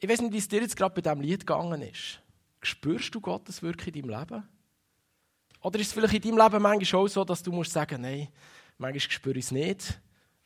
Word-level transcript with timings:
Ich 0.00 0.08
weiß 0.08 0.20
nicht, 0.20 0.32
wie 0.32 0.38
es 0.38 0.46
dir 0.46 0.60
jetzt 0.60 0.76
gerade 0.76 0.94
bei 0.94 1.00
diesem 1.00 1.20
Lied 1.20 1.40
gegangen 1.40 1.82
ist. 1.82 2.20
Spürst 2.62 3.12
du 3.14 3.20
Gottes 3.20 3.62
Wirken 3.62 3.92
in 3.94 4.02
deinem 4.02 4.20
Leben? 4.20 4.48
Oder 5.60 5.80
ist 5.80 5.88
es 5.88 5.92
vielleicht 5.92 6.14
in 6.24 6.36
deinem 6.36 6.52
Leben 6.52 6.62
manchmal 6.62 7.02
auch 7.02 7.08
so, 7.08 7.24
dass 7.24 7.42
du 7.42 7.50
musst 7.50 7.72
sagen, 7.72 8.02
nein, 8.02 8.28
manchmal 8.78 9.00
spüre 9.00 9.38
ich 9.38 9.46
es 9.46 9.50
nicht, 9.50 10.00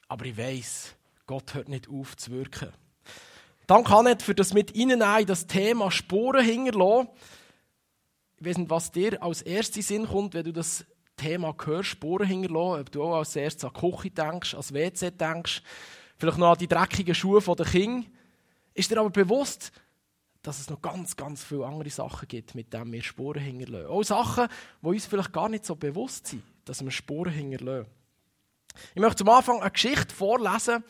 aber 0.09 0.25
ich 0.25 0.37
weiß, 0.37 0.97
Gott 1.27 1.53
hört 1.53 1.69
nicht 1.69 1.89
auf 1.89 2.17
zu 2.17 2.31
wirken. 2.31 2.73
Dann 3.67 3.85
kann 3.85 4.07
nicht 4.07 4.23
für 4.23 4.35
das 4.35 4.55
mit 4.55 4.75
ihnen 4.75 5.01
das 5.01 5.47
Thema 5.47 5.91
Spuren 5.91 6.45
hinterlassen. 6.45 7.09
Ich 8.39 8.47
weiß 8.47 8.59
nicht, 8.59 8.71
was 8.71 8.91
dir 8.91 9.23
als 9.23 9.43
erstes 9.43 9.89
Sinn 9.89 10.07
kommt, 10.07 10.35
wenn 10.35 10.45
du 10.45 10.53
das 10.53 10.85
Thema 11.17 11.55
hörst, 11.63 11.91
Spuren 11.91 12.27
hinterlassen, 12.27 12.81
ob 12.81 12.91
du 12.91 13.03
auch 13.03 13.19
als 13.19 13.37
erstes 13.37 13.65
an 13.65 13.73
die 13.75 13.81
Küche 13.81 14.11
denkst, 14.11 14.55
an 14.55 14.61
das 14.61 14.75
WC 14.75 15.11
denkst, 15.11 15.63
vielleicht 16.17 16.39
noch 16.39 16.53
an 16.53 16.59
die 16.59 16.69
dreckigen 16.69 17.15
Schuhe 17.15 17.41
der 17.41 17.67
Kinder. 17.67 18.09
Ist 18.75 18.91
dir 18.91 18.99
aber 18.99 19.11
bewusst, 19.11 19.73
dass 20.43 20.59
es 20.59 20.69
noch 20.69 20.83
ganz, 20.83 21.17
ganz 21.17 21.45
viele 21.45 21.67
andere 21.67 21.91
Sachen 21.91 22.27
gibt, 22.27 22.55
mit 22.55 22.73
denen 22.73 22.93
wir 22.93 23.03
Spuren 23.03 23.43
hinterlassen. 23.43 23.87
Auch 23.87 24.03
Sachen, 24.03 24.49
die 24.83 24.87
uns 24.87 25.07
vielleicht 25.07 25.33
gar 25.33 25.49
nicht 25.49 25.65
so 25.65 25.77
bewusst 25.77 26.27
sind, 26.27 26.43
dass 26.65 26.85
wir 26.85 26.91
Spuren 26.91 27.33
hinterlassen. 27.33 27.91
Ich 28.95 29.01
möchte 29.01 29.19
zum 29.19 29.29
Anfang 29.29 29.61
eine 29.61 29.71
Geschichte 29.71 30.15
vorlesen, 30.15 30.83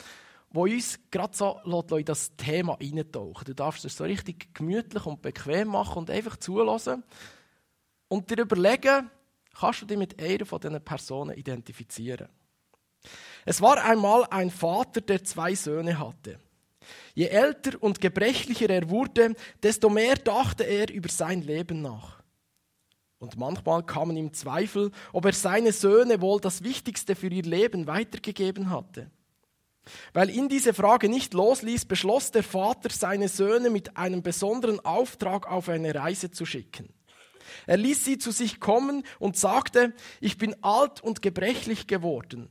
die 0.51 0.59
uns 0.59 0.99
gerade 1.11 1.37
so 1.37 1.61
in 1.97 2.05
das 2.05 2.37
Thema 2.37 2.79
eintauchen 2.81 3.45
Du 3.45 3.55
darfst 3.55 3.85
es 3.85 3.97
so 3.97 4.05
richtig 4.05 4.55
gemütlich 4.55 5.05
und 5.07 5.23
bequem 5.23 5.69
machen 5.69 5.99
und 5.99 6.11
einfach 6.11 6.37
zulassen 6.37 7.03
und 8.09 8.31
dir 8.31 8.43
überlegen, 8.43 9.11
kannst 9.59 9.83
du 9.83 9.87
dich 9.87 9.99
mit 9.99 10.23
einer 10.23 10.45
von 10.45 10.61
diesen 10.61 10.85
Personen 10.85 11.37
identifizieren. 11.37 12.29
Es 13.45 13.61
war 13.61 13.83
einmal 13.83 14.27
ein 14.31 14.51
Vater, 14.51 15.01
der 15.01 15.25
zwei 15.25 15.55
Söhne 15.55 15.99
hatte. 15.99 16.39
Je 17.15 17.27
älter 17.27 17.83
und 17.83 18.01
gebrechlicher 18.01 18.71
er 18.71 18.91
wurde, 18.91 19.35
desto 19.63 19.89
mehr 19.89 20.17
dachte 20.17 20.65
er 20.65 20.91
über 20.91 21.09
sein 21.09 21.43
Leben 21.43 21.83
nach. 21.83 22.23
Und 23.19 23.39
manchmal 23.39 23.85
kamen 23.85 24.17
ihm 24.17 24.33
Zweifel, 24.33 24.91
ob 25.13 25.27
er 25.27 25.33
seine 25.33 25.73
Söhne 25.73 26.21
wohl 26.21 26.41
das 26.41 26.65
Wichtigste 26.65 27.15
für 27.15 27.29
ihr 27.29 27.45
Leben 27.45 27.87
weitergegeben 27.87 28.71
hatte. 28.71 29.11
Weil 30.13 30.31
ihn 30.31 30.49
diese 30.49 30.75
Frage 30.75 31.09
nicht 31.09 31.35
losließ, 31.35 31.85
beschloss 31.85 32.31
der 32.31 32.43
Vater, 32.43 32.91
seine 32.91 33.29
Söhne 33.29 33.71
mit 33.71 33.97
einem 33.97 34.23
besonderen 34.23 34.81
Auftrag 34.81 35.51
auf 35.51 35.69
eine 35.69 35.95
Reise 35.95 36.31
zu 36.31 36.45
schicken. 36.45 36.93
Er 37.67 37.77
ließ 37.77 38.05
sie 38.05 38.19
zu 38.19 38.33
sich 38.33 38.61
kommen 38.61 39.05
und 39.19 39.37
sagte, 39.37 39.93
ich 40.21 40.39
bin 40.39 40.57
alt 40.63 41.01
und 41.01 41.23
gebrechlich 41.23 41.87
geworden. 41.87 42.49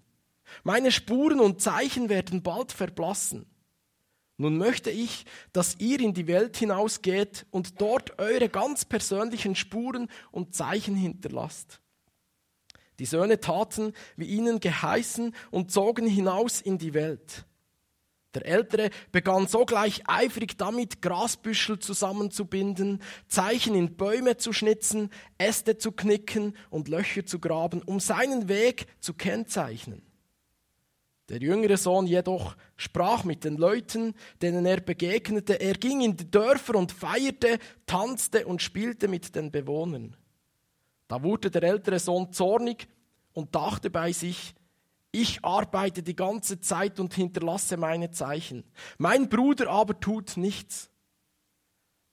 Meine 0.64 0.92
Spuren 0.92 1.40
und 1.40 1.62
Zeichen 1.62 2.10
werden 2.10 2.44
bald 2.44 2.72
verblassen. 2.72 3.46
Nun 4.42 4.58
möchte 4.58 4.90
ich, 4.90 5.26
dass 5.54 5.76
ihr 5.78 6.00
in 6.00 6.16
die 6.16 6.26
Welt 6.26 6.58
hinausgeht 6.58 7.46
und 7.52 7.80
dort 7.80 8.18
eure 8.18 8.50
ganz 8.50 8.86
persönlichen 8.86 9.54
Spuren 9.54 10.10
und 10.32 10.56
Zeichen 10.56 10.96
hinterlasst. 10.96 11.80
Die 12.98 13.06
Söhne 13.06 13.40
taten, 13.40 13.94
wie 14.16 14.26
ihnen 14.26 14.60
geheißen, 14.60 15.36
und 15.52 15.72
zogen 15.72 16.08
hinaus 16.08 16.60
in 16.60 16.80
die 16.80 16.96
Welt. 16.96 17.46
Der 18.34 18.44
Ältere 18.44 18.90
begann 19.12 19.46
sogleich 19.46 20.02
eifrig 20.08 20.58
damit, 20.58 21.04
Grasbüschel 21.04 21.78
zusammenzubinden, 21.78 23.04
Zeichen 23.28 23.76
in 23.76 23.96
Bäume 23.96 24.38
zu 24.38 24.54
schnitzen, 24.54 25.12
Äste 25.38 25.78
zu 25.78 25.92
knicken 25.92 26.58
und 26.72 26.88
Löcher 26.88 27.28
zu 27.28 27.38
graben, 27.38 27.84
um 27.84 28.00
seinen 28.00 28.50
Weg 28.50 28.88
zu 29.02 29.14
kennzeichnen. 29.14 30.02
Der 31.32 31.40
jüngere 31.40 31.78
Sohn 31.78 32.08
jedoch 32.08 32.58
sprach 32.76 33.24
mit 33.24 33.46
den 33.46 33.56
Leuten, 33.56 34.16
denen 34.42 34.66
er 34.66 34.82
begegnete. 34.82 35.62
Er 35.62 35.76
ging 35.76 36.02
in 36.02 36.18
die 36.18 36.30
Dörfer 36.30 36.76
und 36.76 36.92
feierte, 36.92 37.58
tanzte 37.86 38.46
und 38.46 38.62
spielte 38.62 39.08
mit 39.08 39.34
den 39.34 39.50
Bewohnern. 39.50 40.18
Da 41.08 41.24
wurde 41.24 41.50
der 41.50 41.64
ältere 41.64 42.00
Sohn 42.00 42.34
zornig 42.34 42.90
und 43.32 43.56
dachte 43.56 43.90
bei 43.90 44.12
sich, 44.12 44.54
ich 45.14 45.46
arbeite 45.46 46.04
die 46.04 46.18
ganze 46.18 46.60
Zeit 46.60 47.00
und 47.00 47.14
hinterlasse 47.14 47.78
meine 47.78 48.12
Zeichen. 48.12 48.66
Mein 48.98 49.30
Bruder 49.30 49.70
aber 49.70 49.98
tut 49.98 50.36
nichts. 50.36 50.90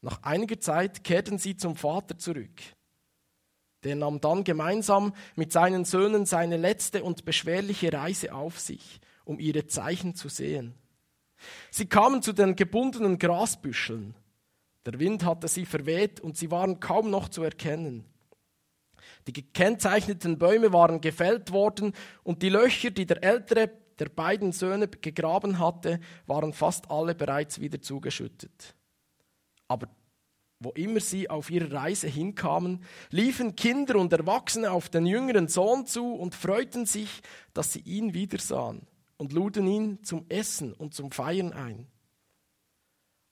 Nach 0.00 0.23
einiger 0.23 0.61
Zeit 0.61 1.03
kehrten 1.03 1.39
sie 1.39 1.56
zum 1.56 1.75
Vater 1.75 2.19
zurück. 2.19 2.62
Der 3.83 3.97
nahm 3.97 4.21
dann 4.21 4.45
gemeinsam 4.45 5.12
mit 5.35 5.50
seinen 5.50 5.85
Söhnen 5.85 6.25
seine 6.25 6.56
letzte 6.56 7.03
und 7.03 7.25
beschwerliche 7.25 7.93
Reise 7.93 8.33
auf 8.33 8.61
sich 8.61 9.00
um 9.28 9.39
ihre 9.39 9.66
Zeichen 9.66 10.15
zu 10.15 10.28
sehen. 10.31 10.75
Sie 11.71 11.87
kamen 11.87 12.22
zu 12.22 12.33
den 12.33 12.56
gebundenen 12.56 13.19
Grasbüscheln. 13.19 14.15
Der 14.87 14.99
Wind 14.99 15.22
hatte 15.25 15.49
sie 15.49 15.66
verweht 15.66 16.19
und 16.21 16.37
sie 16.37 16.50
waren 16.50 16.81
kaum 16.81 17.11
noch 17.11 17.28
zu 17.28 17.43
erkennen. 17.43 18.05
Die 19.27 19.34
gekennzeichneten 19.34 20.38
Bäume 20.38 20.72
waren 20.72 21.03
gefällt 21.03 21.53
worden 21.53 21.93
und 22.25 22.43
die 22.43 22.49
Löcher, 22.49 22.91
die 22.91 23.05
der 23.05 23.22
ältere 23.22 23.71
der 23.99 24.09
beiden 24.09 24.53
Söhne 24.53 24.88
gegraben 24.88 25.59
hatte, 25.59 26.00
waren 26.27 26.55
fast 26.55 26.91
alle 26.91 27.15
bereits 27.15 27.61
wieder 27.61 27.83
zugeschüttet. 27.83 28.75
Aber 29.67 29.88
wo 30.61 30.71
immer 30.71 31.00
sie 31.00 31.28
auf 31.28 31.50
ihrer 31.50 31.71
Reise 31.71 32.09
hinkamen, 32.09 32.83
liefen 33.11 33.56
Kinder 33.56 33.97
und 33.97 34.12
Erwachsene 34.12 34.71
auf 34.71 34.88
den 34.88 35.05
jüngeren 35.05 35.49
Sohn 35.49 35.87
zu 35.87 36.15
und 36.15 36.34
freuten 36.34 36.87
sich, 36.87 37.21
dass 37.53 37.75
sie 37.75 37.81
ihn 37.81 38.15
wiedersahen 38.15 38.87
und 39.19 39.33
luden 39.33 39.67
ihn 39.67 40.03
zum 40.03 40.25
Essen 40.31 40.73
und 40.73 40.95
zum 40.95 41.11
Feiern 41.11 41.53
ein. 41.53 41.87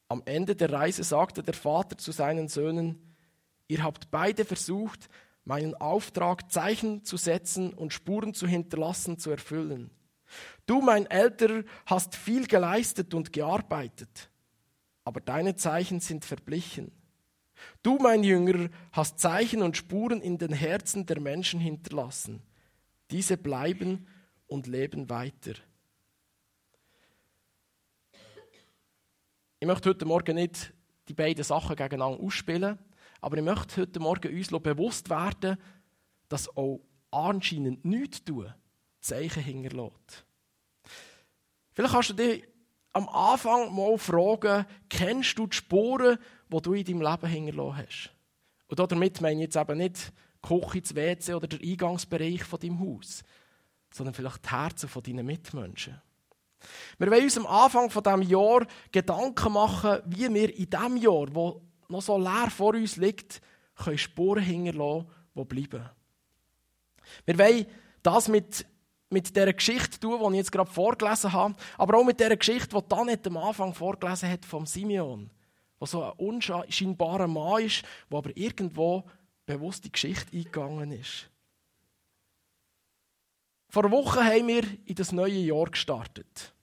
Am 0.09 0.23
Ende 0.27 0.55
der 0.55 0.71
Reise 0.71 1.03
sagte 1.03 1.43
der 1.43 1.55
Vater 1.55 1.97
zu 1.97 2.13
seinen 2.13 2.49
Söhnen, 2.49 3.17
ihr 3.67 3.83
habt 3.83 4.11
beide 4.11 4.45
versucht, 4.45 5.09
meinen 5.45 5.75
Auftrag, 5.75 6.53
Zeichen 6.53 7.05
zu 7.05 7.17
setzen 7.17 7.73
und 7.73 7.93
Spuren 7.93 8.35
zu 8.35 8.47
hinterlassen, 8.47 9.19
zu 9.19 9.31
erfüllen. 9.31 9.91
Du, 10.67 10.81
mein 10.81 11.07
Älterer, 11.07 11.63
hast 11.87 12.17
viel 12.17 12.47
geleistet 12.47 13.15
und 13.15 13.33
gearbeitet, 13.33 14.31
aber 15.05 15.21
deine 15.21 15.55
Zeichen 15.55 16.01
sind 16.01 16.25
verblichen. 16.25 16.93
Du, 17.83 17.99
mein 17.99 18.25
Jünger, 18.25 18.69
hast 18.93 19.21
Zeichen 19.21 19.63
und 19.63 19.77
Spuren 19.77 20.21
in 20.21 20.39
den 20.39 20.53
Herzen 20.53 21.07
der 21.07 21.21
Menschen 21.21 21.61
hinterlassen. 21.61 22.43
Diese 23.11 23.37
bleiben 23.37 24.09
und 24.47 24.67
leben 24.67 25.09
weiter. 25.09 25.55
Ich 29.59 29.67
möchte 29.67 29.89
heute 29.89 30.05
Morgen 30.05 30.35
nicht 30.35 30.75
die 31.09 31.15
beiden 31.15 31.43
Sachen 31.43 31.77
gegeneinander 31.77 32.21
ausspielen, 32.21 32.79
aber 33.23 33.39
ich 33.39 33.43
möchte 33.43 33.81
heute 33.81 34.01
Morgen 34.01 34.37
uns 34.37 34.49
bewusst 34.49 35.09
werden, 35.09 35.57
dass 36.29 36.55
auch 36.55 36.81
anscheinend 37.11 37.83
nichts 37.83 38.23
tun 38.23 38.53
Zeichen 39.01 39.43
hinterlässt. 39.43 40.27
Vielleicht 41.73 41.95
kannst 41.95 42.11
du 42.11 42.15
dich 42.15 42.45
am 42.93 43.09
Anfang 43.09 43.75
mal 43.75 43.97
fragen, 43.97 44.67
kennst 44.91 45.39
du 45.39 45.47
die 45.47 45.57
Spuren, 45.57 46.19
die 46.53 46.61
du 46.61 46.75
in 46.75 46.85
deinem 46.85 47.01
Leben 47.01 47.27
hinterlassen 47.27 47.77
hast? 47.79 48.11
Und 48.67 48.93
damit 48.93 49.23
meine 49.23 49.37
ich 49.37 49.47
jetzt 49.47 49.57
eben 49.57 49.79
nicht 49.79 50.13
die 50.45 50.49
Küche, 50.49 50.83
das 50.83 50.95
WC 50.95 51.35
oder 51.35 51.47
der 51.47 51.61
Eingangsbereich 51.61 52.45
von 52.45 52.61
deinem 52.61 52.81
Haus, 52.81 53.25
sondern 53.91 54.15
vielleicht 54.15 54.45
die 54.45 54.51
Herzen 54.51 54.89
von 54.91 55.03
deinen 55.03 55.25
Mitmenschen. 55.25 56.03
Wir 56.99 57.11
wollen 57.11 57.25
uns 57.25 57.39
am 57.39 57.47
Anfang 57.47 57.91
von 57.91 58.03
dem 58.03 58.23
Jahr 58.23 58.67
Gedanken 58.91 59.53
machen, 59.53 60.01
wie 60.07 60.33
wir 60.33 60.57
in 60.57 60.71
diesem 60.71 60.97
Jahr, 60.97 61.27
wo 61.35 61.63
noch 61.89 62.03
so 62.03 62.19
leer 62.19 62.51
vor 62.51 62.75
uns 62.75 62.97
liegt, 62.97 63.41
können 63.77 63.99
Spuren 63.99 64.43
hinterlassen, 64.43 65.07
die 65.35 65.45
bleiben. 65.45 65.91
Wir 67.25 67.39
wollen 67.39 67.67
das 68.03 68.29
mit, 68.29 68.67
mit 69.11 69.35
dieser 69.35 69.53
Geschichte 69.53 70.01
tun, 70.01 70.19
die 70.21 70.33
ich 70.33 70.39
jetzt 70.39 70.53
gerade 70.53 70.71
vorgelesen 70.71 71.33
habe, 71.33 71.55
aber 71.79 71.99
auch 71.99 72.05
mit 72.05 72.19
dieser 72.19 72.37
Geschichte, 72.37 72.77
die 72.77 72.89
Tanit 72.89 73.27
am 73.27 73.37
Anfang 73.37 73.75
vorgelesen 73.75 74.31
hat 74.31 74.45
vom 74.45 74.67
Simeon, 74.67 75.31
der 75.81 75.87
so 75.87 76.03
ein 76.03 76.13
unscheinbarer 76.13 77.29
Mann 77.29 77.65
ist, 77.65 77.85
der 78.11 78.19
aber 78.19 78.37
irgendwo 78.37 79.05
bewusst 79.45 79.85
die 79.85 79.93
Geschichte 79.93 80.37
eingegangen 80.37 80.93
ist. 80.93 81.29
Vor 83.77 83.85
einer 83.85 83.93
Woche 83.93 84.25
haben 84.25 84.49
wir 84.49 84.63
in 84.87 84.95
das 84.95 85.13
neue 85.13 85.35
Jahr 85.35 85.67
gestartet. 85.67 86.55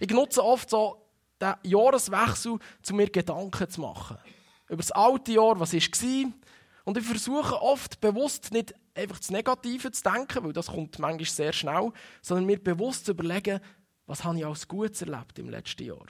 Ich 0.00 0.10
nutze 0.10 0.44
oft 0.44 0.68
so 0.68 1.06
den 1.40 1.54
Jahreswechsel, 1.62 2.58
um 2.90 2.96
mir 2.96 3.08
Gedanken 3.08 3.70
zu 3.70 3.80
machen. 3.80 4.18
Über 4.66 4.78
das 4.78 4.90
alte 4.90 5.30
Jahr, 5.30 5.60
was 5.60 5.72
war. 5.72 6.32
Und 6.82 6.98
ich 6.98 7.04
versuche 7.04 7.62
oft 7.62 8.00
bewusst 8.00 8.50
nicht 8.50 8.74
einfach 8.92 9.20
das 9.20 9.30
Negative 9.30 9.92
zu 9.92 10.02
denken, 10.02 10.42
weil 10.42 10.52
das 10.52 10.66
kommt 10.66 10.98
manchmal 10.98 11.26
sehr 11.26 11.52
schnell, 11.52 11.92
sondern 12.22 12.46
mir 12.46 12.58
bewusst 12.58 13.04
zu 13.04 13.12
überlegen, 13.12 13.60
was 14.06 14.24
habe 14.24 14.38
ich 14.38 14.44
als 14.44 14.66
Gutes 14.66 15.00
erlebt 15.02 15.38
im 15.38 15.50
letzten 15.50 15.84
Jahr. 15.84 16.06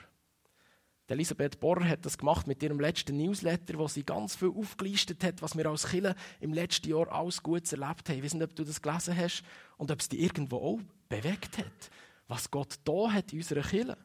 Elisabeth 1.09 1.59
Borrer 1.59 1.87
hat 1.87 2.05
das 2.05 2.17
gemacht 2.17 2.47
mit 2.47 2.61
ihrem 2.63 2.79
letzten 2.79 3.17
Newsletter, 3.17 3.77
wo 3.77 3.87
sie 3.87 4.03
ganz 4.03 4.35
viel 4.35 4.49
aufgelistet 4.49 5.23
hat, 5.23 5.43
was 5.43 5.55
wir 5.55 5.67
als 5.67 5.87
Killer 5.87 6.15
im 6.39 6.53
letzten 6.53 6.89
Jahr 6.89 7.11
alles 7.11 7.43
Gutes 7.43 7.71
erlebt 7.71 8.09
haben. 8.09 8.17
Ich 8.17 8.23
weiß 8.23 8.33
nicht, 8.35 8.43
ob 8.43 8.55
du 8.55 8.63
das 8.63 8.81
gelesen 8.81 9.15
hast 9.15 9.43
und 9.79 9.89
ob 9.89 9.99
es 9.99 10.09
dich 10.09 10.19
irgendwo 10.19 10.57
auch 10.57 10.79
bewegt 11.09 11.57
hat 11.57 11.89
was 12.29 12.49
Gott 12.49 12.79
da 12.85 13.11
hat 13.11 13.33
in 13.33 13.39
unserer 13.39 13.63
Kirche. 13.63 13.97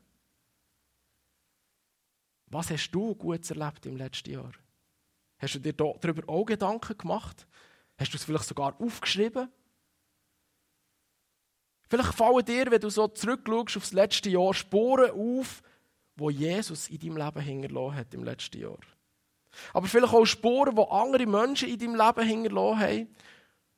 Was 2.47 2.71
hast 2.71 2.91
du 2.91 3.15
Gutes 3.15 3.51
erlebt 3.51 3.87
im 3.87 3.97
letzten 3.97 4.31
Jahr? 4.31 4.53
Hast 5.39 5.55
du 5.55 5.59
dir 5.59 5.75
darüber 5.75 6.29
auch 6.29 6.45
Gedanken 6.47 6.97
gemacht? 6.97 7.47
Hast 7.99 8.13
du 8.13 8.17
es 8.17 8.25
vielleicht 8.25 8.47
sogar 8.47 8.81
aufgeschrieben? 8.81 9.53
Vielleicht 11.89 12.15
fallen 12.15 12.45
dir, 12.45 12.71
wenn 12.71 12.81
du 12.81 12.89
so 12.89 13.07
zurückschaust 13.09 13.77
auf 13.77 13.83
das 13.83 13.93
letzte 13.93 14.31
Jahr, 14.31 14.55
Spuren 14.55 15.11
auf, 15.11 15.63
wo 16.17 16.31
Jesus 16.31 16.89
in 16.89 16.99
deinem 16.99 17.17
Leben 17.19 17.41
hinterlassen 17.41 17.97
hat 17.97 18.15
im 18.15 18.25
letzten 18.25 18.61
Jahr. 18.61 18.79
Aber 19.75 19.87
vielleicht 19.87 20.15
auch 20.15 20.25
Spuren, 20.25 20.75
die 20.75 20.89
andere 20.89 21.27
Menschen 21.27 21.69
in 21.69 21.79
deinem 21.79 21.97
Leben 21.97 22.27
hinterlassen 22.27 22.81
haben. 22.81 23.17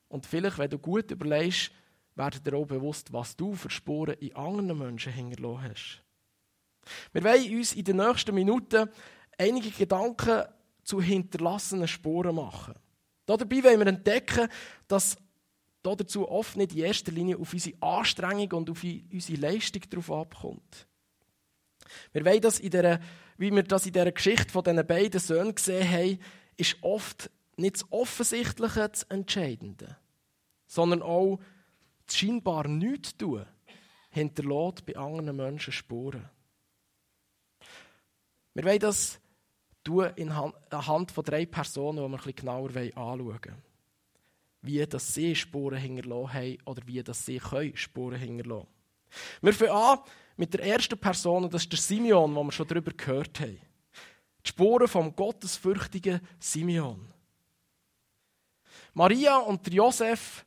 Und 0.09 0.25
vielleicht, 0.25 0.59
wenn 0.59 0.71
du 0.71 0.79
gut 0.79 1.11
überlegst, 1.11 1.73
werden 2.17 2.43
dir 2.43 2.57
auch 2.57 2.67
bewusst, 2.67 3.13
was 3.13 3.37
du 3.37 3.55
für 3.55 3.71
Spuren 3.71 4.17
in 4.19 4.35
anderen 4.35 4.79
Menschen 4.79 5.13
hinterlassen 5.13 5.71
hast. 5.71 6.03
Wir 7.13 7.25
wollen 7.25 7.59
uns 7.59 7.75
in 7.75 7.85
den 7.85 7.97
nächsten 7.97 8.35
Minuten 8.35 8.89
einige 9.39 9.71
Gedanken 9.71 10.45
zu 10.83 11.01
hinterlassenen 11.01 11.89
Spuren 11.89 12.37
machen. 12.37 12.75
Dabei 13.27 13.65
wollen 13.65 13.81
wir 13.81 13.87
entdecken, 13.89 14.49
dass 14.87 15.17
dazu 15.83 16.29
oft 16.29 16.57
nicht 16.57 16.73
in 16.73 16.85
erster 16.85 17.13
Linie 17.13 17.39
auf 17.39 17.53
unsere 17.53 17.81
Anstrengung 17.81 18.53
und 18.53 18.71
auf 18.71 18.83
unsere 18.83 19.41
Leistung 19.41 19.83
darauf 19.89 20.11
abkommt. 20.11 20.89
Wir 22.13 22.25
wollen 22.25 22.41
das 22.41 22.59
in 22.59 22.71
der, 22.71 23.01
wie 23.37 23.53
wir 23.53 23.63
das 23.63 23.87
in 23.87 23.93
dieser 23.93 24.11
Geschichte 24.11 24.51
von 24.51 24.65
diesen 24.65 24.87
beiden 24.87 25.21
Söhnen 25.21 25.55
gesehen 25.55 25.89
haben, 25.91 26.19
ist 26.57 26.77
oft 26.81 27.31
nicht 27.57 27.77
das 27.77 27.93
Offensichtliche 27.93 28.89
das 28.89 29.03
Entscheidende, 29.05 29.97
sondern 30.67 31.03
auch 31.03 31.39
das 32.07 32.17
scheinbar 32.17 32.69
nichts 32.69 33.17
tun, 33.17 33.45
hinterlässt 34.11 34.87
bei 34.87 34.97
anderen 34.97 35.37
Menschen 35.37 35.73
Spuren. 35.73 36.29
Wir 38.55 38.65
wollen 38.65 38.79
das 38.79 39.21
tun 39.85 40.11
anhand 40.71 41.11
von 41.11 41.25
drei 41.25 41.47
Personen, 41.47 41.99
die 41.99 42.11
wir 42.11 42.17
bisschen 42.17 42.35
genauer 42.37 42.71
anschauen 42.71 43.19
wollen. 43.27 43.63
Wie 44.63 44.87
dass 44.87 45.15
sie 45.15 45.37
Spuren 45.37 45.79
hinterlassen 45.79 46.33
haben 46.33 46.59
oder 46.65 46.83
wie 46.87 47.03
dass 47.03 47.27
sie 47.27 47.41
Spuren 47.75 48.19
hinterlassen 48.19 48.67
können. 48.67 48.77
Wir 49.43 49.53
fangen 49.53 49.73
an 49.73 49.99
mit 50.37 50.55
der 50.55 50.65
ersten 50.65 50.99
Person, 50.99 51.49
das 51.51 51.63
ist 51.63 51.73
der 51.73 51.79
Simeon, 51.79 52.35
wo 52.35 52.43
wir 52.43 52.53
schon 52.53 52.67
darüber 52.67 52.93
gehört 52.93 53.39
haben. 53.41 53.61
Die 54.45 54.49
Spuren 54.49 54.89
vom 54.89 55.15
gottesfürchtigen 55.15 56.21
Simeon. 56.39 57.13
Maria 58.95 59.37
und 59.37 59.71
Josef 59.73 60.46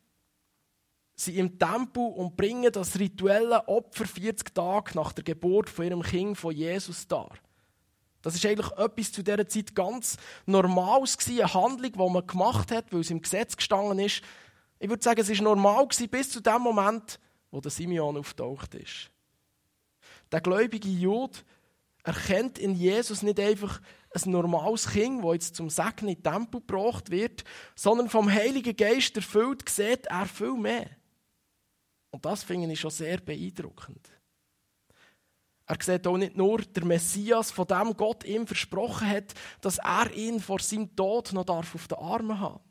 sind 1.19 1.35
im 1.35 1.59
Tempel 1.59 2.03
und 2.03 2.37
bringen 2.37 2.71
das 2.71 2.97
rituelle 2.97 3.67
Opfer 3.67 4.05
40 4.05 4.53
Tage 4.53 4.91
nach 4.95 5.11
der 5.11 5.23
Geburt 5.23 5.69
von 5.69 5.85
ihrem 5.85 6.01
Kind 6.01 6.37
von 6.37 6.55
Jesus 6.55 7.07
dar. 7.07 7.31
Das 8.21 8.35
ist 8.35 8.45
eigentlich 8.45 8.71
etwas 8.77 9.11
zu 9.11 9.23
dieser 9.23 9.47
Zeit 9.47 9.75
ganz 9.75 10.17
Normales 10.45 11.17
gewesen, 11.17 11.41
eine 11.41 11.53
Handlung, 11.53 11.91
die 11.91 12.13
man 12.13 12.27
gemacht 12.27 12.71
hat, 12.71 12.91
weil 12.91 13.01
es 13.01 13.11
im 13.11 13.21
Gesetz 13.21 13.55
gestanden 13.55 13.99
ist. 13.99 14.21
Ich 14.79 14.89
würde 14.89 15.03
sagen, 15.03 15.21
es 15.21 15.29
ist 15.29 15.41
normal 15.41 15.87
gewesen, 15.87 16.09
bis 16.09 16.29
zu 16.29 16.41
dem 16.41 16.61
Moment, 16.61 17.19
wo 17.51 17.61
der 17.61 17.71
Simeon 17.71 18.17
auftaucht 18.17 18.75
ist. 18.75 19.09
Der 20.31 20.41
gläubige 20.41 20.89
Jude 20.89 21.39
erkennt 22.03 22.57
in 22.57 22.75
Jesus 22.75 23.23
nicht 23.23 23.39
einfach 23.39 23.81
ein 24.13 24.31
normales 24.31 24.89
Kind, 24.89 25.23
das 25.23 25.33
jetzt 25.33 25.55
zum 25.55 25.69
Segen 25.69 26.07
in 26.07 26.15
den 26.15 26.23
Tempel 26.23 26.61
gebracht 26.61 27.11
wird, 27.11 27.43
sondern 27.75 28.09
vom 28.09 28.31
Heiligen 28.31 28.75
Geist 28.75 29.15
erfüllt 29.15 29.67
sieht 29.69 30.07
er 30.07 30.25
viel 30.25 30.53
mehr. 30.53 30.89
Und 32.11 32.25
das 32.25 32.43
finde 32.43 32.71
ich 32.71 32.79
schon 32.79 32.91
sehr 32.91 33.17
beeindruckend. 33.19 34.09
Er 35.65 35.77
sieht 35.79 36.07
auch 36.07 36.17
nicht 36.17 36.35
nur 36.35 36.63
der 36.63 36.83
Messias, 36.83 37.51
von 37.51 37.67
dem 37.67 37.95
Gott 37.95 38.23
ihm 38.23 38.47
versprochen 38.47 39.07
hat, 39.07 39.35
dass 39.61 39.77
er 39.77 40.11
ihn 40.13 40.39
vor 40.39 40.59
seinem 40.59 40.95
Tod 40.95 41.31
noch 41.31 41.45
darf 41.45 41.75
auf 41.75 41.87
den 41.87 41.99
Armen 41.99 42.39
haben 42.39 42.63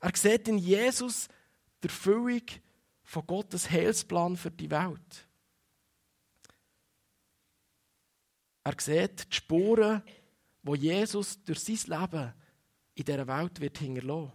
Er 0.00 0.16
sieht 0.16 0.48
in 0.48 0.56
Jesus 0.56 1.28
die 1.82 1.88
Erfüllung 1.88 2.42
von 3.02 3.26
Gottes 3.26 3.70
Heilsplan 3.70 4.38
für 4.38 4.50
die 4.50 4.70
Welt. 4.70 5.28
Er 8.64 8.74
sieht 8.78 9.30
die 9.30 9.36
Spuren, 9.36 10.02
wo 10.62 10.74
Jesus 10.74 11.42
durch 11.44 11.60
sein 11.60 12.00
Leben 12.00 12.34
in 12.94 13.04
dieser 13.04 13.26
Welt 13.26 13.60
wird 13.60 13.78
hinterlassen. 13.78 14.32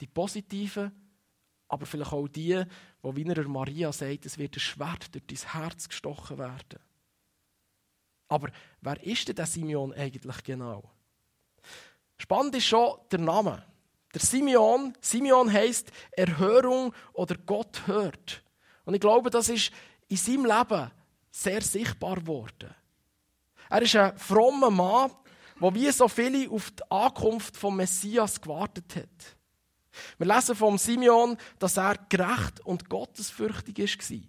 Die 0.00 0.06
positiven, 0.08 0.92
aber 1.74 1.86
vielleicht 1.86 2.12
auch 2.12 2.28
die, 2.28 2.62
wo 3.02 3.16
wie 3.16 3.26
er 3.26 3.48
Maria 3.48 3.92
sagt, 3.92 4.26
es 4.26 4.38
wird 4.38 4.56
ein 4.56 4.60
Schwert 4.60 5.12
durch 5.12 5.26
dein 5.26 5.52
Herz 5.52 5.88
gestochen 5.88 6.38
werden. 6.38 6.78
Aber 8.28 8.48
wer 8.80 9.02
ist 9.02 9.26
denn 9.26 9.34
der 9.34 9.46
Simeon 9.46 9.92
eigentlich 9.92 10.44
genau? 10.44 10.88
Spannend 12.16 12.54
ist 12.54 12.66
schon 12.66 12.96
der 13.10 13.18
Name. 13.18 13.64
Der 14.14 14.20
Simeon, 14.20 14.94
Simeon 15.00 15.52
heißt 15.52 15.90
Erhörung 16.12 16.94
oder 17.12 17.36
Gott 17.44 17.88
hört. 17.88 18.44
Und 18.84 18.94
ich 18.94 19.00
glaube, 19.00 19.28
das 19.28 19.48
ist 19.48 19.72
in 20.06 20.16
seinem 20.16 20.46
Leben 20.46 20.92
sehr 21.32 21.60
sichtbar 21.60 22.20
geworden. 22.20 22.72
Er 23.68 23.82
ist 23.82 23.96
ein 23.96 24.16
frommer 24.16 24.70
Mann, 24.70 25.10
der 25.60 25.74
wie 25.74 25.90
so 25.90 26.06
viele 26.06 26.48
auf 26.50 26.70
die 26.70 26.88
Ankunft 26.88 27.56
vom 27.56 27.76
Messias 27.76 28.40
gewartet 28.40 28.94
hat. 28.94 29.36
Wir 30.18 30.26
lesen 30.26 30.56
vom 30.56 30.78
Simeon, 30.78 31.36
dass 31.58 31.76
er 31.76 31.96
gerecht 32.08 32.60
und 32.60 32.88
gottesfürchtig 32.88 33.78
war. 33.78 34.20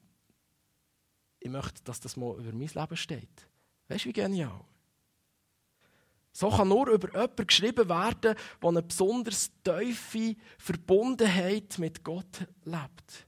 Ich 1.40 1.50
möchte, 1.50 1.84
dass 1.84 2.00
das 2.00 2.18
mal 2.18 2.38
über 2.40 2.52
mein 2.52 2.68
Leben 2.68 2.98
steht. 2.98 3.48
Weißt 3.88 4.06
du, 4.06 4.10
wie 4.10 4.14
genial? 4.14 4.62
So 6.32 6.50
kann 6.50 6.68
nur 6.68 6.88
über 6.90 7.08
jemanden 7.14 7.48
geschrieben 7.48 7.88
werden, 7.88 8.36
der 8.62 8.70
eine 8.70 8.82
besonders 8.82 9.52
tiefe 9.64 10.36
Verbundenheit 10.58 11.78
mit 11.80 12.04
Gott 12.04 12.46
lebt. 12.66 13.26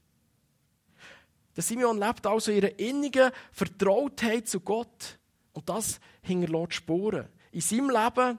Der 1.56 1.62
Simeon 1.62 1.98
lebt 1.98 2.26
also 2.26 2.52
in 2.52 2.58
einer 2.58 2.78
innigen 2.78 3.30
Vertrautheit 3.50 4.46
zu 4.46 4.60
Gott. 4.60 5.18
Und 5.52 5.68
das 5.68 5.98
hinterlässt 6.20 6.74
Spuren. 6.74 7.28
In 7.50 7.60
seinem 7.60 7.90
Leben 7.90 8.38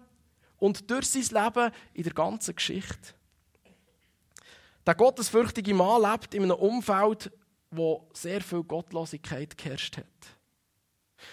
und 0.58 0.90
durch 0.90 1.10
sein 1.10 1.44
Leben 1.44 1.74
in 1.94 2.04
der 2.04 2.14
ganzen 2.14 2.56
Geschichte. 2.56 3.16
Der 4.90 4.96
gottesfürchtige 4.96 5.76
Mann 5.76 6.02
lebt 6.02 6.34
in 6.34 6.42
einem 6.42 6.58
Umfeld, 6.58 7.32
wo 7.70 8.10
sehr 8.12 8.42
viel 8.42 8.64
Gottlosigkeit 8.64 9.56
geherrscht 9.56 9.98
hat. 9.98 10.06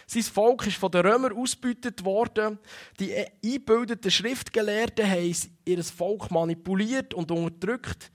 Sein 0.06 0.25
Volk 0.25 0.67
ist 0.67 0.76
von 0.76 0.91
den 0.91 1.06
Römern 1.06 1.32
ausgebeutet 1.32 2.05
worden. 2.05 2.58
Die 3.00 3.17
eingebildeten 3.17 4.10
Schriftgelehrten 4.10 5.10
haben 5.10 5.34
ihr 5.65 5.82
Volk 5.84 6.31
manipuliert 6.31 7.15
und 7.15 7.31
unterdrückt. 7.31 8.13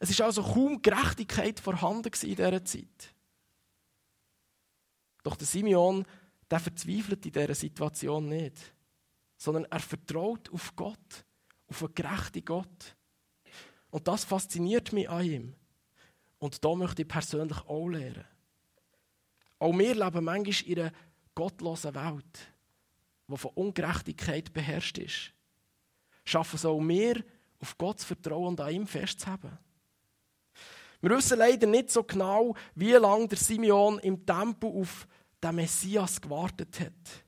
Es 0.00 0.10
ist 0.10 0.20
also 0.20 0.42
kaum 0.42 0.82
Gerechtigkeit 0.82 1.60
vorhanden 1.60 2.10
in 2.22 2.34
dieser 2.34 2.64
Zeit. 2.64 3.14
Doch 5.22 5.36
der 5.36 5.46
Simeon, 5.46 6.04
der 6.50 6.58
verzweifelt 6.58 7.24
in 7.24 7.30
dieser 7.30 7.54
Situation 7.54 8.28
nicht, 8.28 8.56
sondern 9.36 9.64
er 9.66 9.78
vertraut 9.78 10.50
auf 10.52 10.74
Gott, 10.74 11.24
auf 11.68 11.84
einen 11.84 11.94
gerechten 11.94 12.44
Gott. 12.44 12.96
Und 13.92 14.08
das 14.08 14.24
fasziniert 14.24 14.92
mich 14.94 15.08
an 15.08 15.24
ihm. 15.24 15.54
Und 16.38 16.64
da 16.64 16.74
möchte 16.74 17.02
ich 17.02 17.08
persönlich 17.08 17.58
auch 17.66 17.88
lernen. 17.88 18.24
Auch 19.58 19.78
wir 19.78 19.94
leben 19.94 20.24
manchmal 20.24 20.68
in 20.68 20.80
einer 20.80 20.92
gottlosen 21.34 21.94
Welt, 21.94 22.52
die 23.28 23.36
von 23.36 23.50
Ungerechtigkeit 23.54 24.52
beherrscht 24.52 24.96
ist. 24.96 25.32
Schaffen 26.24 26.56
es 26.56 26.64
auch 26.64 26.80
wir, 26.80 27.22
auf 27.60 27.76
Gottes 27.76 28.06
Vertrauen 28.06 28.48
und 28.48 28.60
an 28.60 28.72
ihm 28.72 28.86
festzuhalten. 28.86 29.58
Wir 31.02 31.10
wissen 31.10 31.38
leider 31.38 31.66
nicht 31.66 31.90
so 31.90 32.02
genau, 32.02 32.56
wie 32.74 32.92
lange 32.92 33.28
der 33.28 33.38
Simeon 33.38 33.98
im 33.98 34.24
Tempel 34.24 34.70
auf 34.70 35.06
den 35.44 35.54
Messias 35.54 36.18
gewartet 36.18 36.80
hat. 36.80 37.24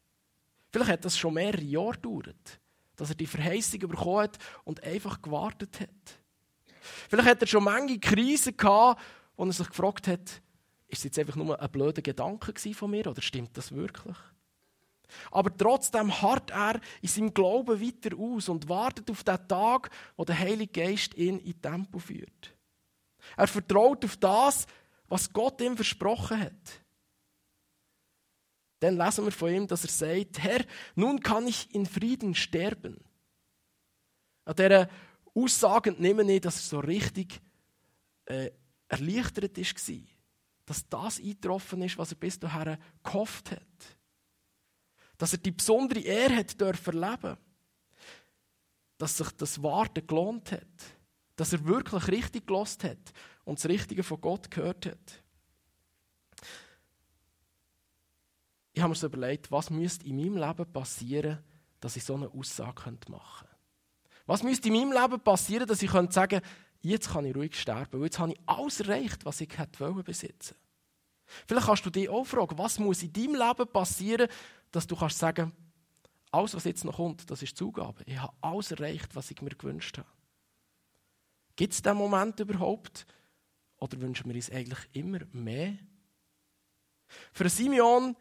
Vielleicht 0.72 0.90
hat 0.90 1.04
das 1.04 1.18
schon 1.18 1.34
mehrere 1.34 1.62
Jahre 1.62 1.92
gedauert, 1.92 2.60
dass 2.96 3.10
er 3.10 3.16
die 3.16 3.26
Verheißung 3.26 3.80
bekommen 3.80 4.22
hat 4.22 4.38
und 4.64 4.82
einfach 4.82 5.20
gewartet 5.20 5.80
hat. 5.80 6.23
Vielleicht 7.08 7.28
hat 7.28 7.40
er 7.42 7.46
schon 7.46 7.64
manche 7.64 7.98
Krisen 7.98 8.56
gehabt, 8.56 9.00
wo 9.36 9.44
er 9.44 9.52
sich 9.52 9.68
gefragt 9.68 10.06
hat, 10.06 10.42
ist 10.88 10.98
es 10.98 11.04
jetzt 11.04 11.18
einfach 11.18 11.36
nur 11.36 11.60
ein 11.60 11.70
blöder 11.70 12.02
Gedanke 12.02 12.52
von 12.74 12.90
mir 12.90 13.06
oder 13.06 13.22
stimmt 13.22 13.56
das 13.56 13.72
wirklich? 13.72 14.16
Aber 15.30 15.54
trotzdem 15.56 16.20
harrt 16.22 16.50
er 16.50 16.80
in 17.02 17.08
seinem 17.08 17.34
Glauben 17.34 17.80
weiter 17.80 18.16
aus 18.16 18.48
und 18.48 18.68
wartet 18.68 19.10
auf 19.10 19.24
den 19.24 19.48
Tag, 19.48 19.90
wo 20.16 20.24
der 20.24 20.38
Heilige 20.38 20.72
Geist 20.72 21.14
ihn 21.14 21.38
in 21.40 21.60
Tempo 21.60 21.98
führt. 21.98 22.54
Er 23.36 23.46
vertraut 23.46 24.04
auf 24.04 24.16
das, 24.16 24.66
was 25.08 25.32
Gott 25.32 25.60
ihm 25.60 25.76
versprochen 25.76 26.40
hat. 26.40 26.84
Dann 28.80 28.96
lesen 28.96 29.24
wir 29.24 29.32
von 29.32 29.50
ihm, 29.50 29.66
dass 29.66 29.84
er 29.84 29.90
sagt, 29.90 30.42
Herr, 30.42 30.64
nun 30.94 31.20
kann 31.20 31.46
ich 31.46 31.74
in 31.74 31.86
Frieden 31.86 32.34
sterben. 32.34 33.02
An 34.44 34.56
dieser 34.56 34.88
Aussagen 35.34 35.96
nehmen 35.98 36.26
nicht, 36.26 36.44
dass 36.44 36.56
er 36.56 36.62
so 36.62 36.78
richtig 36.80 37.40
äh, 38.26 38.50
erleichtert 38.88 39.58
war. 39.58 39.96
Dass 40.66 40.88
das 40.88 41.18
eingetroffen 41.18 41.82
ist, 41.82 41.98
was 41.98 42.12
er 42.12 42.16
bis 42.16 42.38
dahin 42.38 42.78
gehofft 43.02 43.50
hat. 43.50 43.60
Dass 45.18 45.32
er 45.32 45.38
die 45.38 45.50
besondere 45.50 46.00
Ehre 46.00 46.36
hat 46.36 46.60
dürfen 46.60 47.02
erleben. 47.02 47.36
Dass 48.98 49.16
sich 49.16 49.30
das 49.32 49.62
Warten 49.62 50.06
gelohnt 50.06 50.52
hat. 50.52 50.62
Dass 51.36 51.52
er 51.52 51.64
wirklich 51.64 52.08
richtig 52.08 52.46
gelost 52.46 52.84
hat 52.84 53.12
und 53.44 53.58
das 53.58 53.68
Richtige 53.68 54.02
von 54.02 54.20
Gott 54.20 54.50
gehört 54.50 54.86
hat. 54.86 55.22
Ich 58.72 58.82
habe 58.82 58.90
mir 58.90 58.96
so 58.96 59.06
überlegt, 59.06 59.50
was 59.52 59.70
müsste 59.70 60.06
in 60.06 60.16
meinem 60.16 60.36
Leben 60.36 60.72
passieren, 60.72 61.38
dass 61.80 61.96
ich 61.96 62.04
so 62.04 62.14
eine 62.14 62.28
Aussage 62.28 62.90
machen 63.08 63.46
könnte. 63.46 63.53
Was 64.26 64.42
müsste 64.42 64.68
in 64.68 64.74
meinem 64.74 64.92
Leben 64.92 65.20
passieren, 65.20 65.66
dass 65.66 65.82
ich 65.82 65.90
sagen 65.90 66.08
könnte, 66.10 66.42
jetzt 66.80 67.10
kann 67.10 67.24
ich 67.24 67.34
ruhig 67.34 67.58
sterben, 67.58 67.98
weil 67.98 68.06
jetzt 68.06 68.18
habe 68.18 68.32
ich 68.32 68.40
alles 68.46 68.80
erreicht, 68.80 69.24
was 69.24 69.40
ich 69.40 69.56
hätte 69.58 69.92
besitzen 70.02 70.56
Vielleicht 71.46 71.66
kannst 71.66 71.86
du 71.86 71.90
dich 71.90 72.08
auch 72.08 72.24
fragen, 72.24 72.58
was 72.58 72.78
muss 72.78 73.02
in 73.02 73.12
deinem 73.12 73.34
Leben 73.34 73.66
passieren, 73.72 74.28
dass 74.70 74.86
du 74.86 74.94
kannst 74.94 75.18
sagen, 75.18 75.52
alles, 76.30 76.54
was 76.54 76.64
jetzt 76.64 76.84
noch 76.84 76.96
kommt, 76.96 77.30
das 77.30 77.42
ist 77.42 77.56
Zugabe. 77.56 78.02
Ich 78.06 78.18
habe 78.18 78.34
alles 78.40 78.72
erreicht, 78.72 79.14
was 79.14 79.30
ich 79.30 79.40
mir 79.40 79.50
gewünscht 79.50 79.98
habe. 79.98 80.08
Gibt 81.56 81.72
es 81.72 81.82
diesen 81.82 81.96
Moment 81.96 82.40
überhaupt? 82.40 83.06
Oder 83.78 84.00
wünschen 84.00 84.28
wir 84.28 84.34
uns 84.34 84.50
eigentlich 84.50 84.80
immer 84.92 85.20
mehr? 85.32 85.78
Für 87.32 87.48
Simeon 87.48 88.16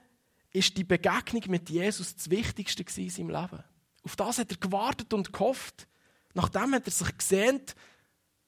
ist 0.51 0.77
die 0.77 0.83
Begegnung 0.83 1.43
mit 1.47 1.69
Jesus 1.69 2.15
das 2.15 2.29
Wichtigste 2.29 2.83
in 3.01 3.09
seinem 3.09 3.29
Leben. 3.29 3.63
Auf 4.03 4.15
das 4.15 4.37
hat 4.37 4.51
er 4.51 4.57
gewartet 4.57 5.13
und 5.13 5.33
gehofft. 5.33 5.87
Nachdem 6.33 6.73
hat 6.73 6.85
er 6.85 6.91
sich 6.91 7.17
gesehnt 7.17 7.75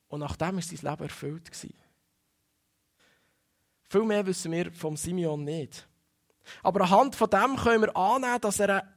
und 0.08 0.20
nachdem 0.20 0.58
ist 0.58 0.70
sein 0.70 0.92
Leben 0.92 1.04
erfüllt 1.04 1.52
gewesen. 1.52 1.74
Viel 3.90 4.04
mehr 4.04 4.26
wissen 4.26 4.52
wir 4.52 4.72
vom 4.72 4.98
Simeon 4.98 5.44
nicht. 5.44 5.88
Aber 6.64 6.82
anhand 6.82 7.16
von 7.16 7.30
dem 7.30 7.56
können 7.56 7.84
wir 7.84 7.96
annehmen, 7.96 8.42
dass 8.42 8.60
er 8.60 8.84
ein 8.84 8.96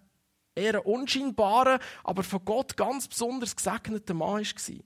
eher 0.55 0.87
unscheinbarer, 0.87 1.79
aber 2.03 2.23
von 2.23 2.45
Gott 2.45 2.77
ganz 2.77 3.09
besonders 3.09 3.55
gesegneter 3.55 4.15
Mann 4.15 4.43
war. 4.43 4.77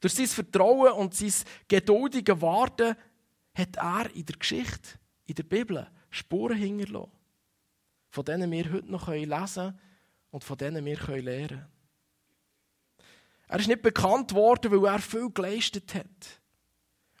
Durch 0.00 0.14
sein 0.14 0.26
Vertrauen 0.26 0.92
und 0.92 1.14
sein 1.14 1.32
geduldige 1.68 2.40
Warten 2.40 2.96
hat 3.54 3.76
er 3.76 4.14
in 4.14 4.24
der 4.24 4.36
Geschichte, 4.36 4.98
in 5.26 5.34
der 5.34 5.42
Bibel, 5.42 5.86
Spuren 6.10 6.56
hinterlassen, 6.56 7.12
von 8.08 8.24
denen 8.24 8.50
wir 8.50 8.72
heute 8.72 8.90
noch 8.90 9.08
lesen 9.08 9.54
können 9.54 9.80
und 10.30 10.44
von 10.44 10.56
denen 10.56 10.84
wir 10.84 10.98
lernen 10.98 11.48
können. 11.48 11.75
Er 13.48 13.60
ist 13.60 13.68
nicht 13.68 13.82
bekannt 13.82 14.32
worden, 14.32 14.70
weil 14.72 14.92
er 14.92 14.98
viel 14.98 15.30
geleistet 15.30 15.94
hat. 15.94 16.40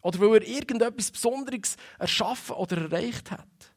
Oder 0.02 0.20
weil 0.20 0.42
er 0.42 0.48
irgendetwas 0.48 1.10
Besonderes 1.10 1.76
erschaffen 1.98 2.56
oder 2.56 2.76
erreicht 2.78 3.30
hat. 3.30 3.74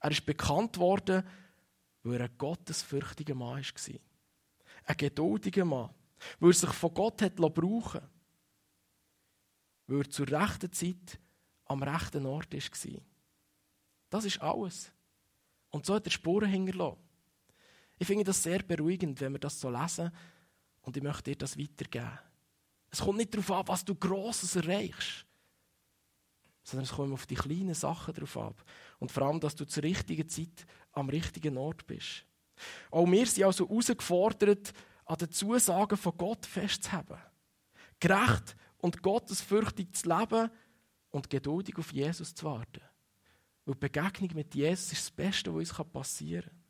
Er 0.00 0.10
ist 0.10 0.26
bekannt 0.26 0.78
worden, 0.78 1.26
weil 2.02 2.20
er 2.20 2.24
ein 2.24 2.38
gottesfürchtiger 2.38 3.34
Mann 3.34 3.62
war. 3.62 4.00
Ein 4.84 4.96
geduldiger 4.96 5.64
Mann. 5.64 5.90
Weil 6.40 6.50
er 6.50 6.54
sich 6.54 6.70
von 6.70 6.94
Gott 6.94 7.22
hat 7.22 7.36
brauchen 7.36 8.02
Weil 9.86 10.00
er 10.00 10.10
zur 10.10 10.28
rechten 10.28 10.72
Zeit 10.72 11.18
am 11.66 11.82
rechten 11.82 12.26
Ort 12.26 12.52
war. 12.52 13.00
Das 14.10 14.24
ist 14.24 14.40
alles. 14.40 14.92
Und 15.70 15.86
so 15.86 15.94
hat 15.94 16.06
er 16.06 16.10
Spuren 16.10 16.50
hinterlassen. 16.50 17.00
Ich 17.98 18.06
finde 18.06 18.24
das 18.24 18.42
sehr 18.42 18.62
beruhigend, 18.62 19.20
wenn 19.20 19.32
wir 19.32 19.38
das 19.38 19.60
so 19.60 19.70
lesen. 19.70 20.12
Und 20.82 20.96
ich 20.96 21.02
möchte 21.02 21.30
dir 21.30 21.36
das 21.36 21.58
weitergeben. 21.58 22.18
Es 22.90 23.00
kommt 23.00 23.18
nicht 23.18 23.32
darauf 23.32 23.50
an, 23.50 23.68
was 23.68 23.84
du 23.84 23.94
Grosses 23.94 24.56
erreichst, 24.56 25.24
sondern 26.62 26.84
es 26.84 26.92
kommt 26.92 27.12
auf 27.12 27.26
die 27.26 27.34
kleinen 27.34 27.74
Sachen 27.74 28.14
drauf 28.14 28.36
ab. 28.36 28.64
Und 28.98 29.10
vor 29.10 29.24
allem, 29.24 29.40
dass 29.40 29.54
du 29.54 29.64
zur 29.64 29.82
richtigen 29.82 30.28
Zeit 30.28 30.66
am 30.92 31.08
richtigen 31.08 31.56
Ort 31.56 31.86
bist. 31.86 32.26
Auch 32.90 33.06
wir 33.06 33.26
sind 33.26 33.44
also 33.44 33.68
herausgefordert, 33.68 34.72
an 35.06 35.16
den 35.16 35.30
Zusagen 35.30 35.96
von 35.96 36.16
Gott 36.16 36.46
festzuhalten. 36.46 37.18
Gerecht 37.98 38.56
und 38.78 39.02
gottesfürchtig 39.02 39.92
zu 39.94 40.08
leben 40.08 40.50
und 41.10 41.30
geduldig 41.30 41.78
auf 41.78 41.92
Jesus 41.92 42.34
zu 42.34 42.44
warten. 42.46 42.82
Weil 43.64 43.74
die 43.74 43.80
Begegnung 43.80 44.30
mit 44.34 44.54
Jesus 44.54 44.92
ist 44.92 45.06
das 45.06 45.10
Beste, 45.12 45.54
was 45.54 45.78
uns 45.78 45.92
passieren 45.92 46.50
kann. 46.50 46.62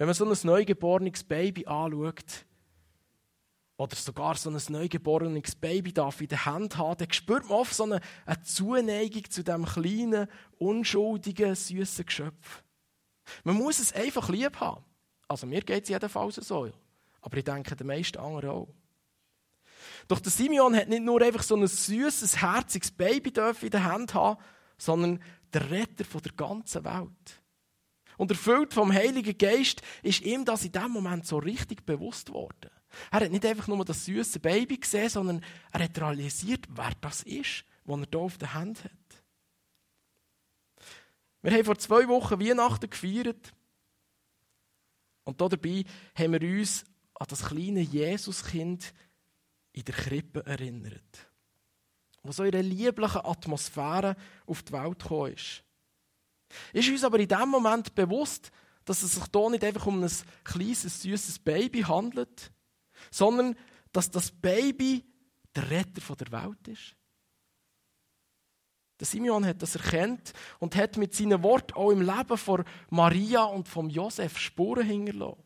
Wenn 0.00 0.06
man 0.06 0.14
so 0.14 0.24
ein 0.24 0.34
neugeborenes 0.44 1.24
Baby 1.24 1.66
anschaut, 1.66 2.46
oder 3.76 3.94
sogar 3.94 4.34
so 4.34 4.48
ein 4.48 4.58
neugeborenes 4.70 5.56
Baby 5.56 5.92
darf 5.92 6.22
in 6.22 6.28
der 6.28 6.46
Hand 6.46 6.78
haben, 6.78 6.96
dann 6.96 7.12
spürt 7.12 7.42
man 7.44 7.58
oft 7.58 7.74
so 7.74 7.82
eine, 7.82 8.00
eine 8.24 8.42
Zuneigung 8.42 9.28
zu 9.28 9.44
diesem 9.44 9.66
kleinen, 9.66 10.26
unschuldigen, 10.56 11.54
süßen 11.54 12.06
Geschöpf. 12.06 12.62
Man 13.44 13.56
muss 13.56 13.78
es 13.78 13.92
einfach 13.92 14.30
lieb 14.30 14.58
haben. 14.58 14.82
Also 15.28 15.46
mir 15.46 15.60
geht 15.60 15.82
es 15.82 15.90
jedenfalls 15.90 16.36
so. 16.36 16.72
Aber 17.20 17.36
ich 17.36 17.44
denke, 17.44 17.76
den 17.76 17.86
meisten 17.86 18.16
anderen 18.16 18.48
auch. 18.48 18.74
Doch 20.08 20.20
der 20.20 20.32
Simeon 20.32 20.74
hat 20.74 20.88
nicht 20.88 21.02
nur 21.02 21.20
einfach 21.20 21.42
so 21.42 21.56
ein 21.56 21.66
süßes, 21.66 22.40
herziges 22.40 22.90
Baby 22.90 23.34
in 23.60 23.70
der 23.70 23.84
Hand 23.84 24.14
haben, 24.14 24.40
sondern 24.78 25.22
der 25.52 25.70
Retter 25.70 26.04
der 26.20 26.32
ganzen 26.32 26.86
Welt. 26.86 27.39
Und 28.20 28.30
erfüllt 28.30 28.74
vom 28.74 28.92
Heiligen 28.92 29.38
Geist 29.38 29.80
ist 30.02 30.20
ihm 30.20 30.44
das 30.44 30.66
in 30.66 30.72
dem 30.72 30.90
Moment 30.90 31.24
so 31.24 31.38
richtig 31.38 31.86
bewusst 31.86 32.30
worden. 32.30 32.70
Er 33.10 33.20
hat 33.20 33.30
nicht 33.30 33.46
einfach 33.46 33.66
nur 33.66 33.82
das 33.82 34.04
süße 34.04 34.40
Baby 34.40 34.76
gesehen, 34.76 35.08
sondern 35.08 35.42
er 35.72 35.84
hat 35.84 35.98
realisiert, 35.98 36.66
wer 36.68 36.92
das 37.00 37.22
ist, 37.22 37.64
was 37.84 37.98
er 37.98 38.06
hier 38.10 38.20
auf 38.20 38.36
der 38.36 38.52
Hand 38.52 38.84
hat. 38.84 38.92
Wir 41.40 41.52
haben 41.52 41.64
vor 41.64 41.78
zwei 41.78 42.06
Wochen 42.08 42.38
Weihnachten 42.38 42.90
gefeiert. 42.90 43.54
Und 45.24 45.40
dabei 45.40 45.84
haben 46.14 46.32
wir 46.34 46.42
uns 46.42 46.84
an 47.14 47.26
das 47.26 47.46
kleine 47.46 47.80
Jesuskind 47.80 48.92
in 49.72 49.84
der 49.86 49.94
Krippe 49.94 50.44
erinnert 50.44 51.30
wo 52.22 52.32
so 52.32 52.44
in 52.44 52.52
einer 52.52 52.62
lieblichen 52.62 53.24
Atmosphäre 53.24 54.14
auf 54.44 54.62
die 54.62 54.72
Welt 54.72 54.98
gekommen 54.98 55.32
ist. 55.32 55.64
Ist 56.72 56.88
uns 56.88 57.04
aber 57.04 57.18
in 57.18 57.28
dem 57.28 57.48
Moment 57.48 57.94
bewusst, 57.94 58.50
dass 58.84 59.02
es 59.02 59.12
sich 59.12 59.24
hier 59.32 59.50
nicht 59.50 59.64
einfach 59.64 59.86
um 59.86 60.02
ein 60.02 60.10
kleines, 60.44 61.02
süßes 61.02 61.38
Baby 61.40 61.82
handelt, 61.82 62.52
sondern 63.10 63.56
dass 63.92 64.10
das 64.10 64.30
Baby 64.30 65.04
der 65.54 65.70
Retter 65.70 66.16
der 66.16 66.32
Welt 66.32 66.68
ist? 66.68 66.96
Der 68.98 69.06
Simeon 69.06 69.46
hat 69.46 69.62
das 69.62 69.76
erkannt 69.76 70.34
und 70.58 70.76
hat 70.76 70.98
mit 70.98 71.14
seinen 71.14 71.42
Worten 71.42 71.72
auch 71.72 71.90
im 71.90 72.02
Leben 72.02 72.36
von 72.36 72.64
Maria 72.90 73.44
und 73.44 73.66
von 73.66 73.88
Josef 73.88 74.38
Spuren 74.38 74.86
hinterlassen. 74.86 75.42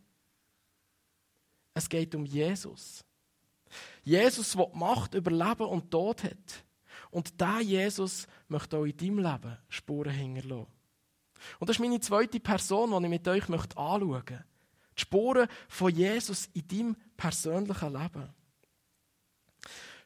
Es 1.72 1.88
geht 1.88 2.14
um 2.16 2.24
Jesus. 2.24 3.04
Jesus, 4.02 4.52
der 4.52 4.66
die 4.66 4.78
Macht 4.78 5.14
über 5.14 5.30
Leben 5.30 5.66
und 5.66 5.90
Tod 5.90 6.24
hat. 6.24 6.64
Und 7.10 7.40
dieser 7.40 7.60
Jesus 7.60 8.26
möchte 8.48 8.76
auch 8.76 8.84
in 8.84 8.96
deinem 8.96 9.18
Leben 9.18 9.58
Spuren 9.68 10.12
hinterlassen. 10.12 10.73
Und 11.58 11.68
das 11.68 11.76
ist 11.76 11.80
meine 11.80 12.00
zweite 12.00 12.40
Person, 12.40 12.90
die 12.90 13.04
ich 13.04 13.10
mit 13.10 13.28
euch 13.28 13.48
anschauen 13.48 14.08
möchte. 14.08 14.44
Die 14.96 15.00
Spuren 15.00 15.48
von 15.68 15.94
Jesus 15.94 16.48
in 16.52 16.68
deinem 16.68 16.96
persönlichen 17.16 17.92
Leben. 17.92 18.32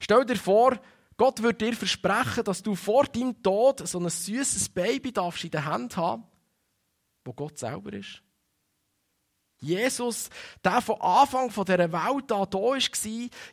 Stell 0.01 0.25
dir 0.25 0.37
vor, 0.37 0.79
Gott 1.17 1.43
wird 1.43 1.61
dir 1.61 1.75
versprechen, 1.75 2.45
dass 2.45 2.63
du 2.63 2.75
vor 2.75 3.05
deinem 3.05 3.43
Tod 3.43 3.87
so 3.87 3.99
ein 3.99 4.09
süßes 4.09 4.69
Baby 4.69 5.13
darfst 5.13 5.45
in 5.45 5.51
der 5.51 5.65
Hand 5.65 5.97
haben, 5.97 6.25
wo 7.25 7.33
Gott 7.33 7.59
selber 7.59 7.93
ist. 7.93 8.23
Jesus, 9.61 10.31
der 10.63 10.81
von 10.81 11.01
Anfang 11.01 11.51
von 11.51 11.65
dieser 11.65 11.93
Welt 11.93 12.31
an 12.31 12.47
da 12.49 12.59
war, 12.59 12.79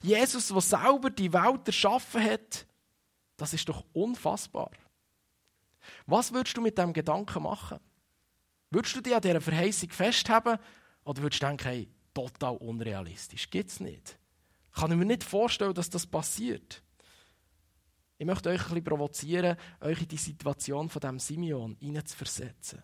Jesus, 0.04 0.48
der 0.48 0.62
selber 0.62 1.10
die 1.10 1.34
Welt 1.34 1.62
erschaffen 1.65 2.24
hat, 2.24 2.68
das 3.38 3.54
ist 3.54 3.68
doch 3.68 3.84
unfassbar. 3.94 4.70
Was 6.06 6.34
würdest 6.34 6.58
du 6.58 6.62
mit 6.62 6.77
dem 6.77 6.94
Gedanken 6.94 7.44
machen? 7.44 7.80
Würdest 8.70 8.96
du 8.96 9.01
dich 9.01 9.15
an 9.15 9.22
dieser 9.22 9.42
Verheißung 9.42 9.89
festhalten 9.89 10.60
oder 11.04 11.22
würdest 11.22 11.42
du 11.42 11.48
denken, 11.48 11.63
hey, 11.63 11.89
total 12.13 12.58
unrealistisch, 12.58 13.50
gibt 13.50 13.70
es 13.70 13.80
nicht? 13.80 14.18
Kann 14.72 14.92
ich 14.92 14.98
mir 14.98 15.06
nicht 15.06 15.24
vorstellen, 15.24 15.74
dass 15.74 15.89
das 15.89 16.06
passiert. 16.06 16.84
Ich 18.18 18.25
möchte 18.25 18.50
euch 18.50 18.62
ein 18.62 18.68
bisschen 18.68 18.84
provozieren, 18.84 19.58
euch 19.82 20.01
in 20.01 20.08
die 20.08 20.18
Situation 20.18 20.89
von 20.89 21.00
dem 21.00 21.20
Simeon 21.20 21.75
hineinzuversetzen. 21.80 22.82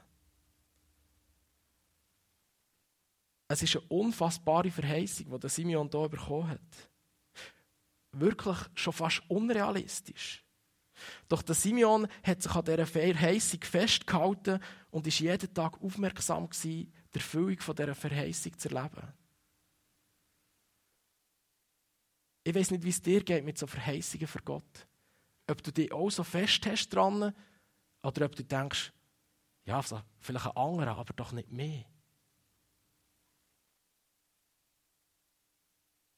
Es 3.48 3.62
ist 3.62 3.76
eine 3.76 3.86
unfassbare 3.88 4.72
Verheißung, 4.72 5.30
die 5.30 5.40
der 5.40 5.50
Simeon 5.50 5.90
hier 5.92 6.08
bekommen 6.08 6.50
hat. 6.50 6.90
Wirklich 8.14 8.58
schon 8.76 8.94
fast 8.94 9.22
unrealistisch. 9.30 10.46
Doch 11.28 11.42
der 11.42 11.56
Simeon 11.56 12.08
hat 12.24 12.42
sich 12.42 12.52
an 12.54 12.66
dieser 12.66 12.86
Verheißung 12.86 13.62
festgehalten 13.62 14.60
und 14.90 15.08
ist 15.08 15.20
jeden 15.20 15.54
Tag 15.54 15.82
aufmerksam 15.82 16.50
gewesen, 16.50 16.92
die 17.14 17.18
Erfüllung 17.18 17.58
dieser 17.58 17.96
Verheißung 17.96 18.58
zu 18.58 18.70
erleben. 18.70 19.14
Ich 22.44 22.56
weiß 22.56 22.72
nicht, 22.72 22.84
wie 22.84 22.90
es 22.90 23.02
dir 23.02 23.24
geht 23.24 23.46
mit 23.46 23.58
so 23.58 23.68
Verheißungen 23.68 24.28
für 24.28 24.42
Gott. 24.42 24.88
Ob 25.48 25.62
du 25.62 25.72
dich 25.72 25.92
auch 25.92 26.10
so 26.10 26.24
fest 26.24 26.66
hast 26.66 26.90
dran 26.90 27.34
oder 28.04 28.26
ob 28.26 28.36
du 28.36 28.44
denkst, 28.44 28.92
Ja, 29.66 29.82
vielleicht 29.82 30.48
ein 30.48 30.58
anderer, 30.58 30.98
aber 30.98 31.14
doch 31.14 31.32
nicht 31.32 31.52
mehr. 31.52 31.86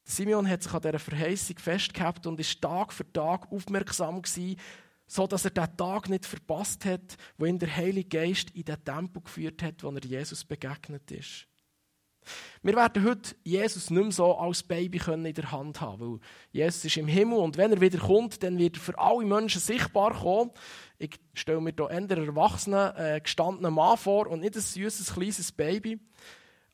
Simeon 0.04 0.48
hat 0.48 0.64
sich 0.64 0.74
an 0.74 0.82
dieser 0.82 1.00
Verheißung 1.00 1.58
festgehabt 1.58 2.28
und 2.28 2.40
ist 2.40 2.62
Tag 2.62 2.92
für 2.92 3.12
Tag 3.12 3.52
aufmerksam 3.52 4.22
gewesen, 4.22 4.60
so 5.08 5.28
dass 5.28 5.46
er 5.46 5.52
den 5.52 5.78
Tag 5.78 6.10
nicht 6.10 6.26
verpasst 6.26 6.86
hat, 6.86 7.18
wo 7.38 7.46
ihn 7.46 7.60
der 7.60 7.76
Heilige 7.76 8.10
Geist 8.10 8.52
in 8.52 8.66
den 8.66 8.84
Tempel 8.84 9.22
geführt 9.22 9.62
hat, 9.64 9.84
wo 9.84 9.90
er 9.92 10.04
Jesus 10.04 10.44
begegnet 10.44 11.12
ist. 11.12 11.48
Wir 12.62 12.76
werden 12.76 13.04
heute 13.04 13.36
Jesus 13.44 13.90
nicht 13.90 14.02
mehr 14.02 14.12
so 14.12 14.38
als 14.38 14.64
Baby 14.64 15.02
in 15.06 15.34
der 15.34 15.52
Hand 15.52 15.82
haben, 15.82 16.02
weil 16.02 16.20
Jesus 16.52 16.86
ist 16.86 16.98
im 16.98 17.08
Himmel 17.08 17.38
und 17.38 17.58
wenn 17.58 17.72
er 17.72 17.82
wieder 17.82 18.00
kommt, 18.00 18.42
dann 18.44 18.58
wird 18.58 18.78
er 18.78 18.82
für 18.82 18.98
alle 18.98 19.26
Menschen 19.26 19.60
sichtbar 19.60 20.14
kommen. 20.14 20.52
Ich 20.98 21.20
stelle 21.34 21.60
mir 21.60 21.74
hier 21.76 21.90
eher 21.90 22.18
erwachsenen, 22.18 22.96
äh, 22.96 23.20
gestandenen 23.22 23.74
Mann 23.74 23.98
vor 23.98 24.28
und 24.28 24.40
nicht 24.40 24.56
ein 24.56 24.62
süßes 24.62 25.14
kleines 25.14 25.52
Baby. 25.52 26.00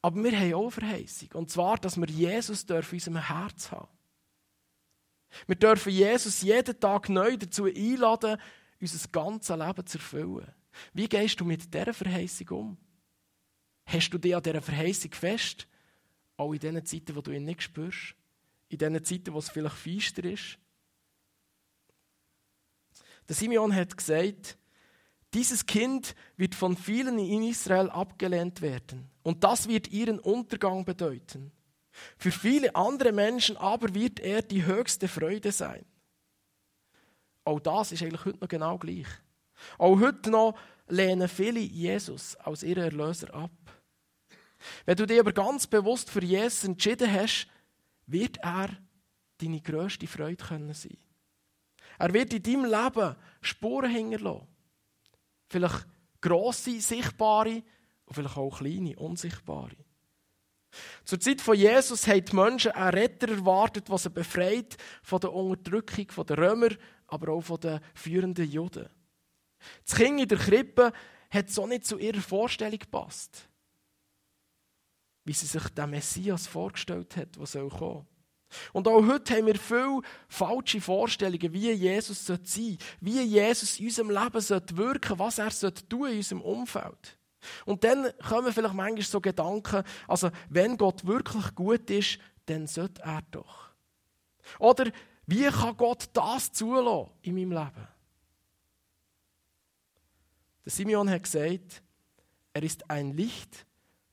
Aber 0.02 0.24
wir 0.24 0.38
haben 0.38 0.54
auch 0.54 0.70
Verheißung. 0.70 1.30
Und 1.34 1.52
zwar, 1.52 1.78
dass 1.78 1.98
wir 1.98 2.08
Jesus 2.08 2.64
in 2.64 2.76
unserem 2.76 3.28
Herz 3.28 3.72
haben. 3.72 3.88
Wir 5.46 5.56
dürfen 5.56 5.92
Jesus 5.92 6.42
jeden 6.42 6.80
Tag 6.80 7.10
neu 7.10 7.38
dazu 7.38 7.66
einladen, 7.66 8.38
unser 8.80 9.08
ganzes 9.10 9.56
Leben 9.56 9.86
zu 9.86 9.98
erfüllen. 9.98 10.54
Wie 10.94 11.08
gehst 11.08 11.40
du 11.40 11.46
mit 11.46 11.74
dieser 11.74 11.94
Verheißung 11.94 12.50
um? 12.50 12.78
Hast 13.86 14.10
du 14.12 14.18
dich 14.18 14.36
an 14.36 14.44
dieser 14.44 14.62
Verheißung 14.62 15.12
fest? 15.12 15.68
Auch 16.38 16.54
in 16.54 16.60
den 16.60 16.86
Zeiten, 16.86 17.16
wo 17.16 17.22
du 17.22 17.32
ihn 17.32 17.46
nicht 17.46 17.64
spürst? 17.64 18.16
In 18.70 18.78
den 18.78 19.04
Zeiten, 19.04 19.34
wo 19.34 19.40
es 19.40 19.50
vielleicht 19.50 19.76
feister 19.76 20.24
ist? 20.24 20.58
Der 23.28 23.36
Simeon 23.36 23.76
hat 23.76 23.96
gesagt, 23.96 24.58
dieses 25.34 25.66
Kind 25.66 26.16
wird 26.38 26.56
von 26.56 26.76
vielen 26.76 27.20
in 27.20 27.44
Israel 27.44 27.90
abgelehnt 27.90 28.62
werden 28.62 29.10
und 29.24 29.44
das 29.44 29.68
wird 29.68 29.90
ihren 29.90 30.20
Untergang 30.20 30.86
bedeuten. 30.86 31.52
Für 32.18 32.32
viele 32.32 32.76
andere 32.76 33.12
Menschen 33.12 33.58
aber 33.58 33.94
wird 33.94 34.20
er 34.20 34.42
die 34.42 34.66
höchste 34.66 35.08
Freude 35.08 35.52
sein. 35.52 35.86
Auch 37.44 37.60
das 37.60 37.92
ist 37.92 38.02
eigentlich 38.02 38.26
heute 38.26 38.40
noch 38.40 38.48
genau 38.48 38.78
gleich. 38.78 39.08
Auch 39.78 40.00
heute 40.00 40.30
noch 40.30 40.58
lehnen 40.88 41.28
viele 41.28 41.60
Jesus 41.60 42.36
als 42.38 42.64
ihren 42.64 42.84
Erlöser 42.84 43.34
ab. 43.34 43.52
Wenn 44.86 44.98
du 44.98 45.06
dich 45.06 45.20
aber 45.20 45.32
ganz 45.32 45.68
bewusst 45.68 46.10
für 46.10 46.24
Jesus 46.24 46.64
entschieden 46.64 47.12
hast, 47.12 47.48
wird 48.08 48.38
er 48.38 48.70
deine 49.38 49.62
grösste 49.62 50.08
Freude 50.08 50.44
können 50.44 50.74
sein. 50.74 50.98
Er 51.98 52.14
wird 52.14 52.34
in 52.34 52.44
deinem 52.44 52.66
Leben 52.66 53.16
Spuren 53.42 53.92
hinterlassen. 53.92 54.48
Vielleicht 55.50 55.88
grosse, 56.22 56.80
sichtbare 56.80 57.64
und 58.06 58.14
vielleicht 58.14 58.38
auch 58.38 58.60
kleine, 58.60 58.96
unsichtbare. 58.98 59.76
Zur 61.04 61.20
Zeit 61.20 61.42
von 61.42 61.58
Jesus 61.58 62.08
haben 62.08 62.24
die 62.24 62.36
Menschen 62.36 62.72
einen 62.72 62.94
Retter 62.94 63.30
erwartet, 63.30 63.90
der 63.90 63.98
sie 63.98 64.10
befreit 64.10 64.78
von 65.02 65.20
der 65.20 65.34
Unterdrückung 65.34 66.26
der 66.26 66.38
Römer, 66.38 66.70
aber 67.08 67.34
auch 67.34 67.42
von 67.42 67.60
den 67.60 67.80
führenden 67.96 68.50
Juden. 68.50 68.88
Das 69.86 69.96
Kind 69.96 70.22
in 70.22 70.28
der 70.28 70.38
Krippe 70.38 70.94
hat 71.32 71.50
so 71.50 71.66
nicht 71.66 71.86
zu 71.86 71.98
ihrer 71.98 72.22
Vorstellung 72.22 72.80
gepasst, 72.80 73.50
wie 75.26 75.34
sie 75.34 75.48
sich 75.48 75.68
der 75.70 75.88
Messias 75.88 76.48
vorgestellt 76.48 77.16
hat, 77.18 77.36
der 77.36 77.46
soll 77.46 77.70
kommen. 77.70 78.08
Und 78.74 78.88
auch 78.88 79.06
heute 79.06 79.36
haben 79.36 79.46
wir 79.46 79.60
viele 79.60 80.02
falsche 80.28 80.82
Vorstellungen, 80.82 81.54
wie 81.54 81.72
Jesus 81.72 82.26
sein 82.26 82.40
sollte, 82.44 82.84
wie 83.00 83.22
Jesus 83.22 83.80
in 83.80 83.86
unserem 83.88 84.10
Leben 84.10 84.34
wirken 84.34 85.18
sollte, 85.18 85.20
was 85.20 85.64
er 85.64 85.74
tun 85.74 86.10
in 86.10 86.18
unserem 86.18 86.42
Umfeld. 86.42 87.18
Und 87.66 87.84
dann 87.84 88.12
kommen 88.28 88.52
vielleicht 88.52 88.74
manchmal 88.74 89.02
so 89.04 89.22
Gedanken, 89.22 89.84
also 90.08 90.30
wenn 90.50 90.78
Gott 90.78 91.06
wirklich 91.06 91.56
gut 91.56 91.90
ist, 91.90 92.20
dann 92.46 92.68
sollte 92.68 93.02
er 93.02 93.22
doch. 93.32 93.70
Oder 94.58 94.92
wie 95.26 95.46
kann 95.46 95.78
Gott 95.78 96.10
das 96.14 96.52
zulassen 96.52 97.12
in 97.22 97.36
meinem 97.36 97.52
Leben? 97.52 97.88
Der 100.66 100.72
Simeon 100.72 101.10
hat 101.10 101.24
gesagt, 101.24 101.82
er 102.54 102.64
ist 102.64 102.90
ein 102.90 103.16
Licht, 103.16 103.66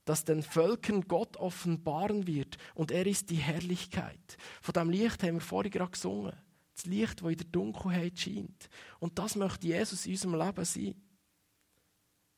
das 0.07 0.23
den 0.23 0.41
Völkern 0.41 1.07
Gott 1.07 1.35
offenbaren 1.37 2.27
wird 2.27 2.57
und 2.75 2.91
er 2.91 3.05
ist 3.05 3.29
die 3.29 3.35
Herrlichkeit. 3.35 4.37
Von 4.61 4.73
dem 4.73 4.89
Licht 4.89 5.21
haben 5.21 5.35
wir 5.35 5.41
vorhin 5.41 5.71
gerade 5.71 5.91
gesungen. 5.91 6.33
Das 6.75 6.85
Licht, 6.85 7.21
das 7.21 7.29
in 7.29 7.37
der 7.37 7.47
Dunkelheit 7.47 8.17
scheint. 8.17 8.69
Und 8.99 9.19
das 9.19 9.35
möchte 9.35 9.67
Jesus 9.67 10.05
in 10.05 10.13
unserem 10.13 10.35
Leben 10.35 10.65
sein. 10.65 10.95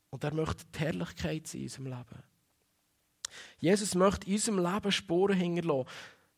Und 0.10 0.24
er 0.24 0.34
möchte 0.34 0.66
die 0.66 0.80
Herrlichkeit 0.80 1.46
sein 1.46 1.62
in 1.62 1.68
unserem 1.68 1.86
Leben. 1.86 2.24
Jesus 3.60 3.94
möchte 3.94 4.28
in 4.28 4.34
unserem 4.34 4.66
Leben 4.66 4.92
Spuren 4.92 5.38
hinterlassen. 5.38 5.90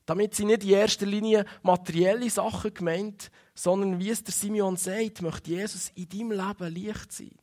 Damit 0.06 0.36
sind 0.36 0.48
nicht 0.48 0.64
in 0.64 0.72
erster 0.72 1.06
Linie 1.06 1.46
materielle 1.62 2.30
Sachen 2.30 2.74
gemeint, 2.74 3.32
sondern 3.54 4.00
wie 4.00 4.10
es 4.10 4.24
der 4.24 4.34
Simeon 4.34 4.76
sagt, 4.76 5.22
möchte 5.22 5.52
Jesus 5.52 5.92
in 5.96 6.10
deinem 6.10 6.32
Leben 6.32 6.74
Licht 6.74 7.14
sein. 7.14 7.38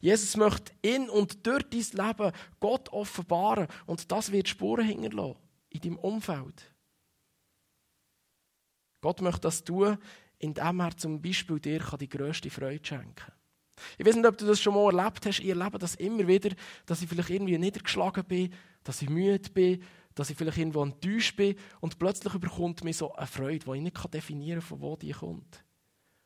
Jesus 0.00 0.36
möchte 0.36 0.72
in 0.82 1.08
und 1.08 1.46
durch 1.46 1.64
dein 1.64 2.06
Leben 2.06 2.32
Gott 2.60 2.88
offenbaren 2.90 3.68
und 3.86 4.10
das 4.10 4.32
wird 4.32 4.48
Spuren 4.48 4.86
hinterlassen 4.86 5.38
in 5.70 5.80
deinem 5.80 5.98
Umfeld. 5.98 6.72
Gott 9.00 9.20
möchte 9.20 9.40
das 9.40 9.64
tun, 9.64 9.98
indem 10.38 10.80
er 10.80 10.96
zum 10.96 11.20
Beispiel 11.20 11.58
dir 11.58 11.80
die 11.98 12.08
grösste 12.08 12.50
Freude 12.50 12.84
schenken 12.84 13.14
kann. 13.14 13.34
Ich 13.98 14.06
weiß 14.06 14.16
nicht, 14.16 14.26
ob 14.26 14.38
du 14.38 14.46
das 14.46 14.60
schon 14.60 14.74
mal 14.74 14.96
erlebt 14.96 15.26
hast. 15.26 15.40
Ich 15.40 15.48
erlebe 15.48 15.78
das 15.78 15.94
immer 15.96 16.26
wieder, 16.26 16.54
dass 16.86 17.02
ich 17.02 17.08
vielleicht 17.08 17.30
irgendwie 17.30 17.58
niedergeschlagen 17.58 18.24
bin, 18.24 18.52
dass 18.84 19.02
ich 19.02 19.10
müde 19.10 19.50
bin, 19.50 19.82
dass 20.14 20.30
ich 20.30 20.36
vielleicht 20.36 20.58
irgendwo 20.58 20.82
enttäuscht 20.82 21.36
bin 21.36 21.56
und 21.80 21.98
plötzlich 21.98 22.34
überkommt 22.34 22.84
mir 22.84 22.92
so 22.92 23.12
eine 23.14 23.26
Freude, 23.26 23.64
die 23.64 23.76
ich 23.76 23.82
nicht 23.82 24.14
definieren 24.14 24.60
kann, 24.60 24.68
von 24.68 24.80
wo 24.80 24.96
die 24.96 25.12
kommt. 25.12 25.64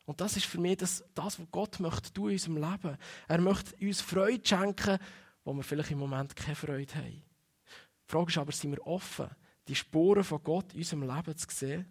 Und 0.06 0.20
das 0.20 0.36
ist 0.36 0.46
für 0.46 0.60
mich 0.60 0.78
das, 0.78 1.04
das, 1.14 1.38
was 1.38 1.50
Gott 1.50 1.80
möchte 1.80 2.12
tun 2.12 2.28
in 2.28 2.34
unserem 2.34 2.56
Leben. 2.56 2.96
Er 3.26 3.40
möchte 3.40 3.76
uns 3.84 4.00
Freude 4.00 4.46
schenken, 4.46 4.98
wo 5.44 5.52
wir 5.52 5.64
vielleicht 5.64 5.90
im 5.90 5.98
Moment 5.98 6.34
keine 6.34 6.54
Freude 6.54 6.94
haben. 6.94 7.10
Die 7.12 8.12
Frage 8.12 8.30
ist 8.30 8.38
aber, 8.38 8.52
sind 8.52 8.70
wir 8.70 8.86
offen, 8.86 9.28
die 9.66 9.74
Spuren 9.74 10.22
von 10.22 10.42
Gott 10.42 10.72
in 10.72 10.78
unserem 10.78 11.02
Leben 11.02 11.36
zu 11.36 11.46
sehen? 11.50 11.86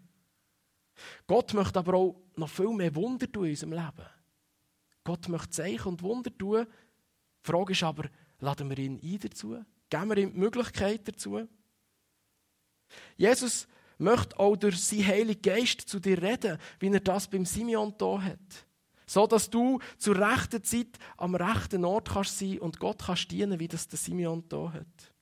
Gott 1.28 1.54
möchte 1.54 1.80
aber 1.80 1.94
auch 1.94 2.16
noch 2.38 2.50
viel 2.50 2.70
mehr 2.70 2.96
Wunder 2.96 3.30
tun 3.30 3.46
in 3.46 3.52
unserem 3.52 3.74
Leben. 3.74 4.10
Gott 5.04 5.28
möchte 5.28 5.50
Zeichen 5.50 5.90
und 5.90 6.02
Wunder 6.02 6.36
tun. 6.36 6.66
Die 6.66 7.52
Frage 7.52 7.74
ist 7.74 7.84
aber, 7.84 8.10
laden 8.40 8.70
wir 8.70 8.78
ihn 8.78 9.00
ein 9.04 9.20
dazu? 9.20 9.62
Geben 9.90 10.10
wir 10.10 10.18
ihm 10.18 10.34
die 10.34 10.40
Möglichkeit 10.40 11.06
dazu? 11.06 11.48
Jesus 13.18 13.68
möchte 13.98 14.40
auch 14.40 14.56
durch 14.56 14.82
seinen 14.82 15.08
Heiligen 15.08 15.42
Geist 15.42 15.82
zu 15.82 16.00
dir 16.00 16.22
reden, 16.22 16.58
wie 16.80 16.90
er 16.90 17.00
das 17.00 17.28
beim 17.28 17.46
Simeon 17.46 17.94
da 17.98 18.22
hat. 18.22 18.66
So 19.08 19.28
dass 19.28 19.50
du 19.50 19.80
zur 19.98 20.18
rechten 20.18 20.64
Zeit 20.64 20.98
am 21.18 21.36
rechten 21.36 21.86
Ort 21.86 22.10
kannst 22.10 22.40
sein 22.40 22.60
und 22.60 22.80
Gott 22.80 23.04
kannst 23.06 23.32
dienen, 23.32 23.60
wie 23.60 23.68
das 23.68 23.88
der 23.88 24.00
Simeon 24.00 24.44
da 24.50 24.74
hat. 24.74 25.14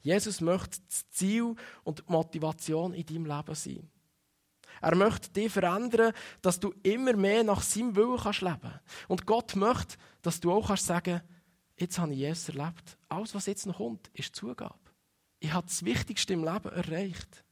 Jesus 0.00 0.40
möchte 0.40 0.80
das 0.88 1.10
Ziel 1.10 1.54
und 1.84 1.98
die 1.98 2.12
Motivation 2.12 2.94
in 2.94 3.04
deinem 3.04 3.26
Leben 3.26 3.54
sein. 3.54 3.90
Er 4.80 4.94
möchte 4.94 5.30
dich 5.30 5.52
verändern, 5.52 6.12
dass 6.40 6.60
du 6.60 6.72
immer 6.82 7.14
mehr 7.14 7.42
nach 7.42 7.62
seinem 7.62 7.96
Willen 7.96 8.16
kannst 8.16 8.42
leben 8.42 8.80
Und 9.08 9.26
Gott 9.26 9.56
möchte, 9.56 9.96
dass 10.22 10.40
du 10.40 10.52
auch 10.52 10.68
kannst 10.68 10.86
sagen 10.86 11.20
jetzt 11.80 11.98
habe 11.98 12.12
ich 12.12 12.18
Jesus 12.18 12.48
erlebt. 12.50 12.98
Alles, 13.08 13.34
was 13.34 13.46
jetzt 13.46 13.66
noch 13.66 13.76
kommt, 13.76 14.08
ist 14.14 14.34
Zugabe. 14.34 14.74
Ich 15.40 15.52
habe 15.52 15.66
das 15.66 15.84
Wichtigste 15.84 16.32
im 16.32 16.44
Leben 16.44 16.68
erreicht. 16.70 17.44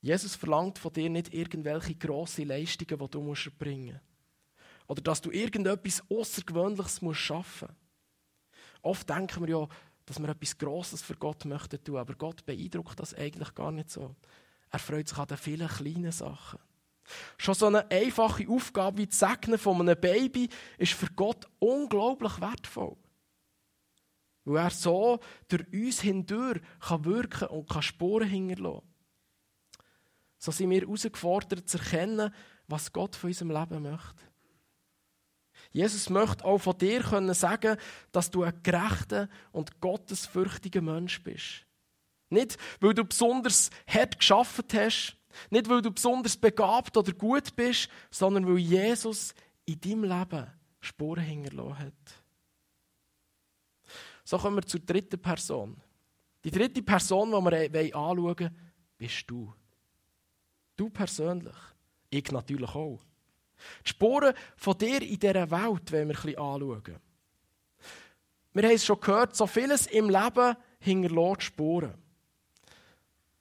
Jesus 0.00 0.36
verlangt 0.36 0.78
von 0.78 0.92
dir 0.92 1.10
nicht 1.10 1.34
irgendwelche 1.34 1.94
grossen 1.94 2.48
Leistungen, 2.48 2.98
die 2.98 3.10
du 3.10 3.32
erbringen 3.32 3.94
musst. 3.94 4.88
Oder 4.88 5.02
dass 5.02 5.20
du 5.20 5.30
irgendetwas 5.32 6.02
Außergewöhnliches 6.08 7.00
schaffen 7.12 7.68
musst. 7.68 7.86
Oft 8.82 9.10
denken 9.10 9.46
wir 9.46 9.48
ja, 9.48 9.68
dass 10.04 10.20
wir 10.20 10.28
etwas 10.28 10.56
Grosses 10.56 11.02
für 11.02 11.16
Gott 11.16 11.44
möchten 11.44 11.82
tun. 11.82 11.96
Aber 11.96 12.14
Gott 12.14 12.46
beeindruckt 12.46 13.00
das 13.00 13.14
eigentlich 13.14 13.52
gar 13.54 13.72
nicht 13.72 13.90
so. 13.90 14.14
Er 14.70 14.78
freut 14.78 15.08
sich 15.08 15.18
an 15.18 15.26
den 15.26 15.38
vielen 15.38 15.68
kleinen 15.68 16.12
Sachen. 16.12 16.60
Schon 17.38 17.54
so 17.54 17.66
eine 17.66 17.90
einfache 17.90 18.48
Aufgabe 18.48 18.98
wie 18.98 19.06
das 19.06 19.18
Segnen 19.18 19.58
von 19.58 19.80
einem 19.80 20.00
Baby 20.00 20.48
ist 20.78 20.92
für 20.92 21.08
Gott 21.14 21.46
unglaublich 21.58 22.40
wertvoll. 22.40 22.96
Weil 24.44 24.64
er 24.64 24.70
so 24.70 25.20
durch 25.48 25.66
uns 25.72 26.00
hindurch 26.00 26.60
kann 26.80 27.04
wirken 27.04 27.48
und 27.48 27.68
kann 27.68 27.82
Spuren 27.82 28.28
hinterlassen. 28.28 28.82
So 30.38 30.52
sind 30.52 30.70
wir 30.70 30.80
herausgefordert 30.80 31.68
zu 31.68 31.78
erkennen, 31.78 32.32
was 32.68 32.92
Gott 32.92 33.16
von 33.16 33.30
unserem 33.30 33.50
Leben 33.50 33.82
möchte. 33.82 34.22
Jesus 35.72 36.10
möchte 36.10 36.44
auch 36.44 36.58
von 36.58 36.78
dir 36.78 37.02
können 37.02 37.34
sagen, 37.34 37.76
dass 38.12 38.30
du 38.30 38.42
ein 38.42 38.62
gerechter 38.62 39.28
und 39.52 39.80
gottesfürchtiger 39.80 40.82
Mensch 40.82 41.22
bist. 41.22 41.66
Nicht, 42.28 42.56
weil 42.80 42.94
du 42.94 43.04
besonders 43.04 43.70
hart 43.86 44.18
geschafft 44.18 44.74
hast 44.74 45.16
Nicht, 45.50 45.68
weil 45.68 45.82
du 45.82 45.90
besonders 45.90 46.36
begabt 46.36 46.96
oder 46.96 47.12
gut 47.12 47.54
bist, 47.54 47.88
sondern 48.10 48.46
weil 48.46 48.58
Jesus 48.58 49.34
in 49.64 49.80
deinem 49.80 50.04
Leben 50.04 50.46
Spuren 50.80 51.24
hinterlassen 51.24 51.78
hat. 51.78 51.92
So 54.24 54.38
kommen 54.38 54.56
wir 54.56 54.66
zur 54.66 54.80
dritten 54.80 55.20
Person. 55.20 55.80
Die 56.44 56.50
dritte 56.50 56.82
Person, 56.82 57.30
die 57.30 57.72
wir 57.72 57.96
anschauen 57.96 58.38
wollen, 58.38 58.56
bist 58.98 59.24
du. 59.28 59.52
Du 60.76 60.90
persönlich. 60.90 61.56
Ich 62.10 62.30
natürlich 62.30 62.70
auch. 62.70 63.00
Die 63.84 63.88
Spuren 63.88 64.34
von 64.56 64.76
dir 64.78 65.02
in 65.02 65.18
dieser 65.18 65.50
Welt 65.50 65.52
wollen 65.52 65.90
wir 65.90 66.00
ein 66.00 66.08
bisschen 66.08 66.38
anschauen. 66.38 67.00
Wir 68.52 68.62
haben 68.62 68.74
es 68.74 68.84
schon 68.84 69.00
gehört, 69.00 69.36
so 69.36 69.46
vieles 69.46 69.86
im 69.86 70.08
Leben 70.08 70.56
hinterlässt 70.78 71.42
Spuren. 71.42 71.94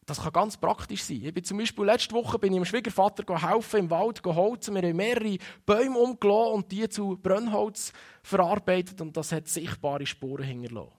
Das 0.06 0.22
kann 0.22 0.34
ganz 0.34 0.56
praktisch 0.56 1.04
sein. 1.04 1.24
Ich 1.24 1.34
bin 1.34 1.44
zum 1.44 1.58
Beispiel 1.58 1.86
letzte 1.86 2.14
Woche 2.14 2.38
bin 2.38 2.54
ich 2.54 2.60
dem 2.60 2.66
Schwiegervater 2.66 3.24
helfen, 3.42 3.80
im 3.80 3.90
Wald 3.90 4.24
holzen. 4.24 4.76
Wir 4.76 4.84
haben 4.84 4.96
mehrere 4.96 5.38
Bäume 5.66 5.98
umgelassen 5.98 6.54
und 6.54 6.72
die 6.72 6.88
zu 6.90 7.18
Brennholz 7.18 7.92
verarbeitet 8.22 9.02
und 9.02 9.18
das 9.18 9.32
hat 9.32 9.48
sichtbare 9.48 10.06
Spuren 10.06 10.46
hinterlassen. 10.46 10.94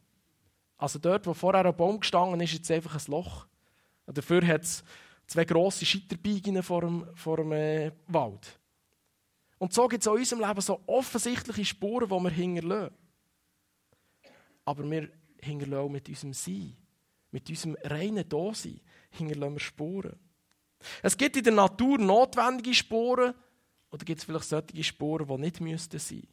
Also 0.76 0.98
dort, 0.98 1.26
wo 1.26 1.34
vorher 1.34 1.64
ein 1.64 1.76
Baum 1.76 2.00
gestanden 2.00 2.40
ist, 2.40 2.52
ist 2.52 2.58
jetzt 2.58 2.70
einfach 2.70 2.96
ein 2.96 3.10
Loch. 3.10 3.46
Und 4.06 4.18
dafür 4.18 4.44
hat 4.46 4.62
es 4.62 4.84
zwei 5.26 5.44
grosse 5.44 5.86
Scheiterbiegen 5.86 6.62
vor 6.62 6.80
dem, 6.82 7.06
vor 7.14 7.36
dem 7.38 7.52
äh, 7.52 7.92
Wald. 8.08 8.58
Und 9.58 9.72
so 9.72 9.88
gibt 9.88 10.02
es 10.02 10.06
in 10.06 10.12
unserem 10.12 10.46
Leben 10.46 10.60
so 10.60 10.80
offensichtliche 10.86 11.64
Spuren, 11.64 12.08
die 12.08 12.24
wir 12.24 12.30
hinterlassen. 12.30 12.94
Aber 14.64 14.90
wir 14.90 15.08
hinterlassen 15.40 15.92
mit 15.92 16.08
unserem 16.08 16.32
Sein, 16.34 16.76
mit 17.30 17.48
unserem 17.48 17.76
reinen 17.82 18.28
Dasein, 18.28 18.80
hinterlassen 19.16 19.54
wir 19.54 19.60
Spuren. 19.60 20.18
Es 21.02 21.16
gibt 21.16 21.36
in 21.36 21.44
der 21.44 21.52
Natur 21.52 21.98
notwendige 21.98 22.74
Spuren 22.74 23.34
oder 23.90 24.04
gibt 24.04 24.20
es 24.20 24.24
vielleicht 24.24 24.48
solche 24.48 24.84
Spuren, 24.84 25.26
die 25.26 25.38
nicht 25.38 25.60
müssten 25.60 25.98
sein. 25.98 26.26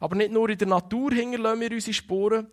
Aber 0.00 0.16
nicht 0.16 0.32
nur 0.32 0.48
in 0.48 0.58
der 0.58 0.68
Natur 0.68 1.12
hinterlassen 1.12 1.60
wir 1.60 1.70
unsere 1.70 1.94
Spuren. 1.94 2.50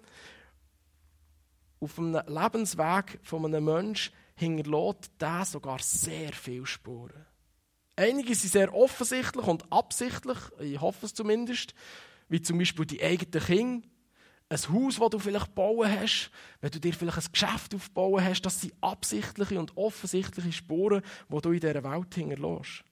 Auf 1.79 1.97
einem 1.97 2.21
Lebensweg 2.27 3.19
von 3.23 3.45
einem 3.45 3.65
Menschen 3.65 4.13
hinterlässt 4.35 5.11
der 5.19 5.45
sogar 5.45 5.79
sehr 5.79 6.33
viele 6.33 6.65
Spuren. 6.65 7.25
Einige 7.95 8.33
sind 8.35 8.51
sehr 8.51 8.73
offensichtlich 8.73 9.45
und 9.45 9.71
absichtlich, 9.71 10.37
ich 10.59 10.79
hoffe 10.79 11.05
es 11.05 11.13
zumindest, 11.13 11.73
wie 12.29 12.41
zum 12.41 12.57
Beispiel 12.57 12.85
die 12.85 13.03
eigenen 13.03 13.45
Kinder, 13.45 13.87
ein 14.51 14.73
Haus, 14.73 14.97
das 14.97 15.09
du 15.09 15.19
vielleicht 15.19 15.55
bauen 15.55 15.89
hast, 15.89 16.29
wenn 16.59 16.71
du 16.71 16.79
dir 16.79 16.93
vielleicht 16.93 17.17
ein 17.17 17.31
Geschäft 17.31 17.73
aufbauen 17.73 18.23
hast, 18.23 18.41
das 18.41 18.59
sind 18.59 18.73
absichtliche 18.81 19.59
und 19.59 19.75
offensichtliche 19.77 20.51
Spuren, 20.51 21.01
die 21.29 21.41
du 21.41 21.51
in 21.51 21.59
dieser 21.59 21.83
Welt 21.83 22.13
hinterlässt. 22.13 22.83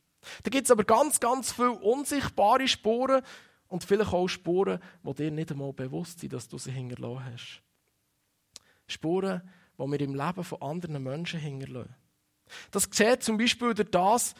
Da 0.43 0.49
gibt 0.49 0.65
es 0.65 0.71
aber 0.71 0.85
ganz, 0.85 1.19
ganz 1.19 1.51
viele 1.51 1.71
unsichtbare 1.71 2.67
Spuren 2.67 3.21
und 3.67 3.83
vielleicht 3.83 4.13
auch 4.13 4.27
Spuren, 4.27 4.79
die 5.03 5.13
dir 5.13 5.31
nicht 5.31 5.51
einmal 5.51 5.73
bewusst 5.73 6.19
sind, 6.19 6.31
dass 6.31 6.47
du 6.47 6.57
sie 6.57 6.71
hinterlassen 6.71 7.25
hast. 7.25 7.61
Spuren, 8.87 9.41
die 9.77 9.91
wir 9.91 10.01
im 10.01 10.15
Leben 10.15 10.43
von 10.43 10.61
anderen 10.61 11.03
Menschen 11.03 11.39
hinterlassen. 11.39 11.95
Das 12.71 12.87
sieht 12.89 13.21
zum 13.21 13.37
Beispiel 13.37 13.73
durch 13.73 13.91
das, 13.91 14.33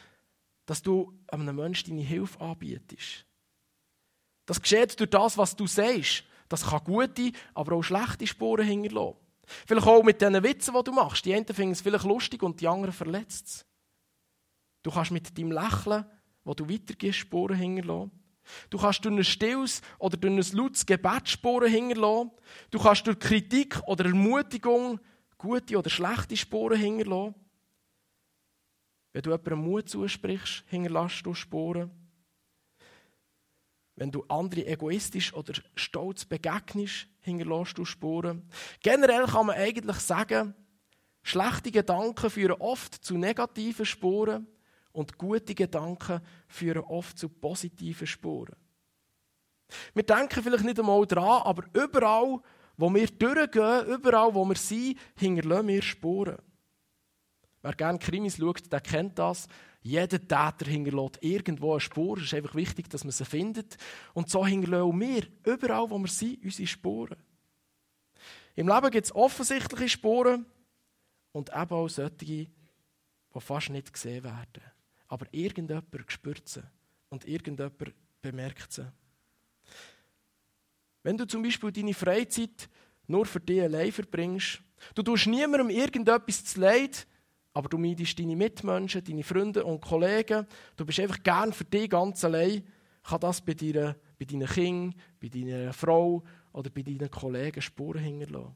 dass 0.66 0.82
du 0.82 1.14
einem 1.28 1.56
Menschen 1.56 1.90
deine 1.90 2.08
Hilfe 2.08 2.40
anbietest. 2.40 3.26
Das 4.46 4.62
geschieht 4.62 5.00
durch 5.00 5.10
das, 5.10 5.38
was 5.38 5.56
du 5.56 5.68
sagst. 5.68 6.24
Das 6.50 6.66
kann 6.66 6.84
gute, 6.84 7.32
aber 7.54 7.76
auch 7.76 7.84
schlechte 7.84 8.28
Spuren 8.28 8.66
hinterlassen. 8.66 9.18
Vielleicht 9.66 9.88
auch 9.88 10.04
mit 10.04 10.22
diesen 10.22 10.44
Witzen, 10.44 10.74
die 10.76 10.84
du 10.84 10.92
machst. 10.92 11.26
Die 11.26 11.34
einen 11.34 11.46
finden 11.46 11.72
es 11.72 11.82
vielleicht 11.82 12.06
lustig 12.06 12.44
und 12.44 12.60
die 12.60 12.68
anderen 12.68 12.94
verletzt 12.94 13.48
es. 13.48 13.66
Du 14.84 14.92
kannst 14.92 15.12
mit 15.12 15.38
deinem 15.38 15.52
Lächeln, 15.52 16.06
das 16.46 16.56
du 16.56 16.70
weitergehst, 16.70 17.20
Spuren 17.20 17.58
hinterlassen. 17.58 18.12
Du 18.70 18.80
kannst 18.80 19.06
durch 19.06 19.16
ein 19.16 19.24
stilles 19.24 19.82
oder 20.00 20.18
durch 20.18 20.34
ein 20.34 20.58
lautes 20.58 20.86
Gebet 20.86 21.30
Spuren 21.30 21.72
hinterlassen. 21.72 22.32
Du 22.72 22.80
kannst 22.80 23.06
durch 23.06 23.20
Kritik 23.20 23.80
oder 23.88 24.06
Ermutigung 24.06 25.00
gute 25.38 25.78
oder 25.78 25.90
schlechte 25.90 26.36
Spuren 26.36 26.80
hinterlassen. 26.80 27.36
Wenn 29.14 29.22
du 29.22 29.32
jemandem 29.32 29.60
Mut 29.60 29.90
zusprichst, 29.90 30.64
hinterlässt 30.68 31.26
du 31.26 31.34
Spuren 31.34 31.92
wenn 34.00 34.12
du 34.12 34.24
andere 34.30 34.66
egoistisch 34.66 35.34
oder 35.34 35.54
stolz 35.76 36.24
begegnest, 36.24 37.08
hinterlässt 37.20 37.78
du 37.78 37.84
Spuren. 37.84 38.50
Generell 38.82 39.26
kann 39.26 39.48
man 39.48 39.58
eigentlich 39.58 39.98
sagen, 39.98 40.56
schlechte 41.22 41.70
Gedanken 41.70 42.30
führen 42.30 42.62
oft 42.62 42.96
zu 42.96 43.18
negativen 43.18 43.86
Spuren 43.86 44.48
und 44.94 45.18
gute 45.18 45.54
Gedanken 45.54 46.22
führen 46.48 46.84
oft 46.84 47.20
zu 47.20 47.28
positiven 47.28 48.08
Spuren. 48.08 48.56
Wir 49.94 50.04
denken 50.04 50.44
vielleicht 50.44 50.64
nicht 50.64 50.80
einmal 50.80 51.06
dran, 51.06 51.42
aber 51.44 51.66
überall, 51.74 52.40
wo 52.78 52.94
wir 52.94 53.08
durchgehen, 53.08 53.86
überall, 53.88 54.34
wo 54.34 54.46
wir 54.46 54.56
sind, 54.56 54.98
hinterlassen 55.18 55.68
wir 55.68 55.82
Spuren. 55.82 56.38
Wer 57.62 57.74
gerne 57.74 58.00
Krimis 58.00 58.38
schaut, 58.38 58.72
der 58.72 58.80
kennt 58.80 59.20
das. 59.20 59.50
Jeder 59.82 60.20
Täter 60.20 60.66
hinterlässt 60.70 61.20
irgendwo 61.22 61.72
eine 61.72 61.80
Spur. 61.80 62.18
Es 62.18 62.26
ist 62.26 62.34
einfach 62.34 62.56
wichtig, 62.56 62.90
dass 62.90 63.04
man 63.04 63.12
sie 63.12 63.26
findet. 63.26 63.78
Und 64.14 64.30
so 64.30 64.46
hinterlassen 64.46 65.00
wir 65.00 65.24
überall, 65.46 65.90
wo 65.90 65.98
wir 65.98 66.08
sind, 66.08 66.44
unsere 66.44 66.68
Spuren. 66.68 67.18
Im 68.56 68.68
Leben 68.68 68.92
gibt 68.92 69.06
es 69.06 69.16
offensichtliche 69.16 69.90
Spuren 69.90 70.46
und 71.32 71.50
eben 71.50 71.72
auch 71.72 71.88
solche, 71.88 72.16
die 72.16 72.50
fast 73.40 73.70
nicht 73.70 73.94
gesehen 73.94 74.24
werden. 74.24 74.64
Aber 75.08 75.26
irgendjemand 75.32 75.86
spürt 76.08 76.50
sie 76.50 76.64
und 77.10 77.26
irgendjemand 77.26 77.76
bemerkt 78.22 78.74
sie. 78.74 78.92
Wenn 81.04 81.18
du 81.18 81.26
zum 81.26 81.42
Beispiel 81.42 81.72
deine 81.72 81.94
Freizeit 81.94 82.70
nur 83.08 83.26
für 83.26 83.40
dich 83.40 83.62
allein 83.62 83.92
verbringst, 83.92 84.62
du 84.94 85.04
tust 85.04 85.28
niemandem 85.28 85.70
irgendetwas 85.70 86.44
zu 86.44 86.60
leid, 86.60 87.08
aber 87.54 87.70
du 87.70 87.78
meidest 87.78 88.18
deine 88.20 88.36
Mitmenschen, 88.36 89.04
deine 89.04 89.24
Freunde 89.24 89.64
und 89.66 89.82
Kollegen. 89.82 90.46
Du 90.76 90.86
bist 90.86 91.00
einfach 91.00 91.22
gern 91.24 91.52
für 91.52 91.66
dich 91.66 91.90
ganz 91.90 92.24
allein. 92.24 92.64
Kann 93.04 93.20
das 93.20 93.42
bei, 93.42 93.54
dir, 93.54 93.96
bei 94.20 94.26
deinen 94.26 94.48
Kindern, 94.48 94.96
bei 95.20 95.30
deiner 95.30 95.74
Frau 95.74 96.24
oder 96.54 96.70
bei 96.70 96.84
deinen 96.84 97.10
Kollegen 97.10 97.62
Spuren 97.62 98.04
hinterlassen. 98.04 98.56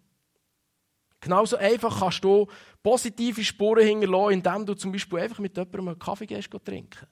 Genauso 1.19 1.55
einfach 1.55 1.99
kannst 1.99 2.23
du 2.23 2.47
positive 2.83 3.43
Spuren 3.43 3.85
hinterlassen, 3.85 4.33
indem 4.33 4.65
du 4.65 4.73
zum 4.75 4.91
Beispiel 4.91 5.19
einfach 5.19 5.39
mit 5.39 5.55
jemandem 5.55 5.87
einen 5.87 5.99
Kaffee 5.99 6.25
gehst 6.25 6.49
trinken. 6.63 7.07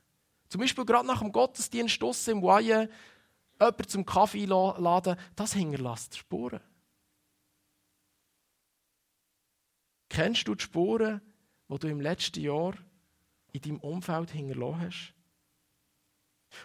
Zum 0.50 0.60
Beispiel 0.60 0.86
gerade 0.86 1.08
nach 1.08 1.22
dem 1.22 1.32
Gottesdienst 1.32 2.02
im 2.28 2.41
Foyer 2.41 2.89
jemanden 3.60 3.88
zum 3.88 4.06
Kaffee 4.06 4.46
laden, 4.46 5.15
das 5.36 5.54
hinterlässt 5.54 6.17
Spuren. 6.17 6.60
Kennst 10.10 10.46
du 10.46 10.56
die 10.56 10.63
Spuren 10.63 11.22
wo 11.72 11.78
du 11.78 11.88
im 11.88 12.02
letzten 12.02 12.42
Jahr 12.42 12.74
in 13.54 13.62
deinem 13.62 13.80
Umfeld 13.80 14.32
hinterlassen 14.32 14.82
hast? 14.82 15.14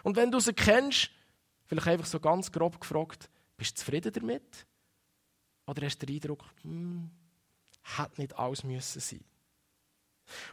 Und 0.03 0.17
wenn 0.17 0.31
du 0.31 0.41
sie 0.41 0.51
kennst, 0.51 1.11
vielleicht 1.65 1.87
einfach 1.87 2.05
so 2.05 2.19
ganz 2.19 2.51
grob 2.51 2.81
gefragt, 2.81 3.29
bist 3.55 3.71
du 3.71 3.79
zufrieden 3.79 4.11
damit? 4.11 4.67
Oder 5.65 5.85
hast 5.85 5.99
du 5.99 6.05
den 6.05 6.15
Eindruck, 6.15 6.43
hm, 6.61 7.09
hätte 7.83 8.19
nicht 8.19 8.37
alles 8.37 8.65
müssen 8.65 8.99
sein 8.99 9.23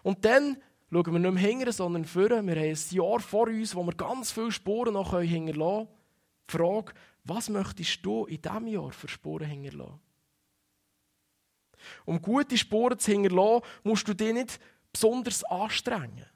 Und 0.05 0.25
dann 0.25 0.63
schauen 0.89 1.13
wir 1.13 1.19
nicht 1.19 1.35
mehr 1.35 1.43
hinterher, 1.43 1.73
sondern 1.73 2.05
vorne. 2.05 2.47
Wir 2.47 2.55
haben 2.55 2.69
ein 2.69 2.79
Jahr 2.91 3.19
vor 3.19 3.49
uns, 3.49 3.75
wo 3.75 3.83
wir 3.83 3.95
ganz 3.97 4.31
viele 4.31 4.53
Spuren 4.53 4.95
noch 4.95 5.19
hinterlassen 5.19 5.89
können. 5.89 5.89
Die 6.49 6.57
Frage, 6.57 6.93
was 7.25 7.49
möchtest 7.49 8.07
du 8.07 8.27
in 8.27 8.41
diesem 8.41 8.69
Jahr 8.69 8.93
für 8.93 9.09
Spuren 9.09 9.49
hinterlassen? 9.49 9.99
Um 12.05 12.21
gute 12.21 12.57
Spuren 12.57 12.99
zu 12.99 13.13
hinterlassen, 13.13 13.65
musst 13.83 14.07
du 14.09 14.15
dich 14.15 14.33
nicht 14.33 14.61
besonders 14.93 15.45
anstrengen 15.45 16.27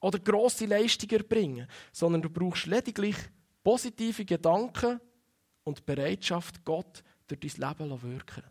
oder 0.00 0.18
grosse 0.18 0.66
Leistungen 0.66 1.12
erbringen, 1.12 1.68
sondern 1.92 2.22
du 2.22 2.30
brauchst 2.30 2.66
lediglich 2.66 3.16
positive 3.62 4.24
Gedanken 4.24 5.00
und 5.64 5.84
Bereitschaft, 5.84 6.64
Gott 6.64 7.02
durch 7.26 7.40
dein 7.40 7.68
Leben 7.68 7.90
zu 7.90 8.02
wirken. 8.02 8.44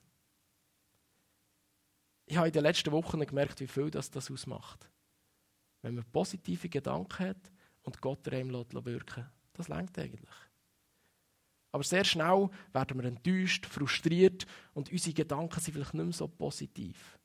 Ich 2.25 2.35
habe 2.35 2.47
in 2.47 2.53
den 2.53 2.63
letzten 2.63 2.91
Wochen 2.91 3.25
gemerkt, 3.25 3.59
wie 3.61 3.67
viel 3.67 3.89
das, 3.89 4.11
das 4.11 4.29
ausmacht. 4.29 4.89
Wenn 5.81 5.95
man 5.95 6.03
positive 6.11 6.67
Gedanken 6.67 7.29
hat 7.29 7.51
und 7.83 8.01
Gott 8.01 8.25
durch 8.25 8.39
ihn 8.39 8.51
wirken 8.51 9.29
das 9.57 9.67
längt 9.67 9.97
eigentlich. 9.97 10.29
Aber 11.77 11.83
sehr 11.83 12.03
schnell 12.05 12.49
werden 12.73 12.97
wir 12.97 13.07
enttäuscht, 13.07 13.67
frustriert 13.67 14.47
und 14.73 14.91
unsere 14.91 15.13
Gedanken 15.13 15.59
sind 15.59 15.75
vielleicht 15.75 15.93
nicht 15.93 16.03
mehr 16.05 16.11
so 16.11 16.27
positiv. 16.27 17.19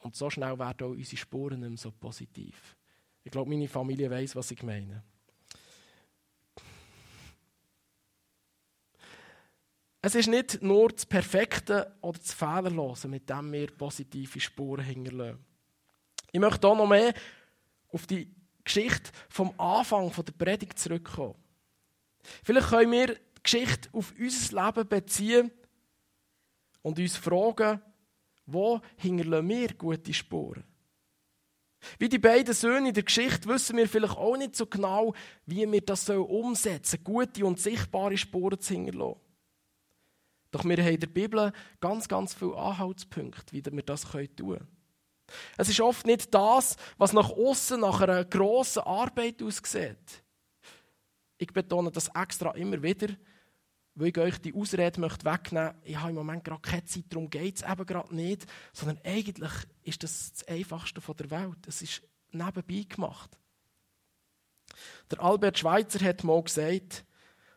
Und 0.00 0.16
so 0.16 0.30
schnell 0.30 0.58
werden 0.58 0.86
auch 0.86 0.92
unsere 0.92 1.16
Spuren 1.18 1.60
nicht 1.60 1.68
mehr 1.68 1.76
so 1.76 1.90
positiv. 1.90 2.74
Ich 3.22 3.30
glaube, 3.30 3.50
meine 3.50 3.68
Familie 3.68 4.10
weiß, 4.10 4.34
was 4.34 4.50
ich 4.50 4.62
meine. 4.62 5.04
Es 10.00 10.14
ist 10.14 10.28
nicht 10.28 10.62
nur 10.62 10.88
das 10.88 11.04
Perfekte 11.04 11.98
oder 12.00 12.18
das 12.18 12.32
Fehlerlose, 12.32 13.08
mit 13.08 13.28
dem 13.28 13.52
wir 13.52 13.66
positive 13.76 14.40
Spuren 14.40 14.86
hinterlassen. 14.86 15.44
Ich 16.32 16.40
möchte 16.40 16.66
hier 16.66 16.76
noch 16.76 16.88
mehr 16.88 17.12
auf 17.88 18.06
die 18.06 18.34
Geschichte 18.64 19.10
vom 19.28 19.52
Anfang 19.60 20.10
der 20.10 20.32
Predigt 20.32 20.78
zurückkommen. 20.78 21.34
Vielleicht 22.42 22.68
können 22.68 22.90
wir 22.90 23.16
Geschichte 23.46 23.88
auf 23.92 24.12
unser 24.18 24.66
Leben 24.66 24.88
beziehen 24.88 25.50
und 26.82 26.98
uns 26.98 27.16
fragen, 27.16 27.80
wo 28.44 28.80
hinterlassen 28.96 29.48
wir 29.48 29.74
gute 29.74 30.12
Spuren? 30.12 30.64
Wie 31.98 32.08
die 32.08 32.18
beiden 32.18 32.54
Söhne 32.54 32.88
in 32.88 32.94
der 32.94 33.02
Geschichte 33.02 33.48
wissen 33.48 33.76
wir 33.76 33.88
vielleicht 33.88 34.16
auch 34.16 34.36
nicht 34.36 34.56
so 34.56 34.66
genau, 34.66 35.14
wie 35.44 35.70
wir 35.70 35.80
das 35.80 36.08
umsetzen 36.08 37.00
sollen, 37.04 37.04
gute 37.04 37.46
und 37.46 37.60
sichtbare 37.60 38.16
Spuren 38.16 38.58
zu 38.58 38.74
hinterlassen. 38.74 39.20
Doch 40.50 40.64
wir 40.64 40.76
haben 40.78 40.94
in 40.94 41.00
der 41.00 41.06
Bibel 41.06 41.52
ganz, 41.80 42.08
ganz 42.08 42.34
viele 42.34 42.56
Anhaltspunkte, 42.56 43.52
wie 43.52 43.64
wir 43.64 43.82
das 43.82 44.02
tun 44.02 44.28
können. 44.36 44.68
Es 45.56 45.68
ist 45.68 45.80
oft 45.80 46.06
nicht 46.06 46.32
das, 46.32 46.76
was 46.98 47.12
nach 47.12 47.30
außen 47.30 47.80
nach 47.80 48.00
einer 48.00 48.24
grossen 48.24 48.82
Arbeit 48.82 49.42
aussieht. 49.42 50.22
Ich 51.38 51.52
betone 51.52 51.90
das 51.90 52.08
extra 52.14 52.52
immer 52.52 52.82
wieder, 52.82 53.08
weil 53.96 54.08
ich 54.08 54.18
euch 54.18 54.38
die 54.38 54.54
Ausrede 54.54 55.00
möchte 55.00 55.24
wegnehmen 55.24 55.74
möchte, 55.74 55.88
ich 55.88 55.96
habe 55.96 56.10
im 56.10 56.16
Moment 56.16 56.44
gerade 56.44 56.60
keine 56.60 56.84
Zeit, 56.84 57.04
darum 57.08 57.28
geht 57.28 57.56
es 57.56 57.62
eben 57.62 57.86
gerade 57.86 58.14
nicht, 58.14 58.46
sondern 58.72 59.00
eigentlich 59.04 59.52
ist 59.82 60.02
das 60.02 60.32
das 60.32 60.48
Einfachste 60.48 61.00
der 61.00 61.30
Welt. 61.30 61.66
Es 61.66 61.82
ist 61.82 62.02
nebenbei 62.30 62.86
gemacht. 62.88 63.36
Der 65.10 65.20
Albert 65.20 65.58
Schweitzer 65.58 66.04
hat 66.04 66.24
mal 66.24 66.42
gesagt, 66.42 67.04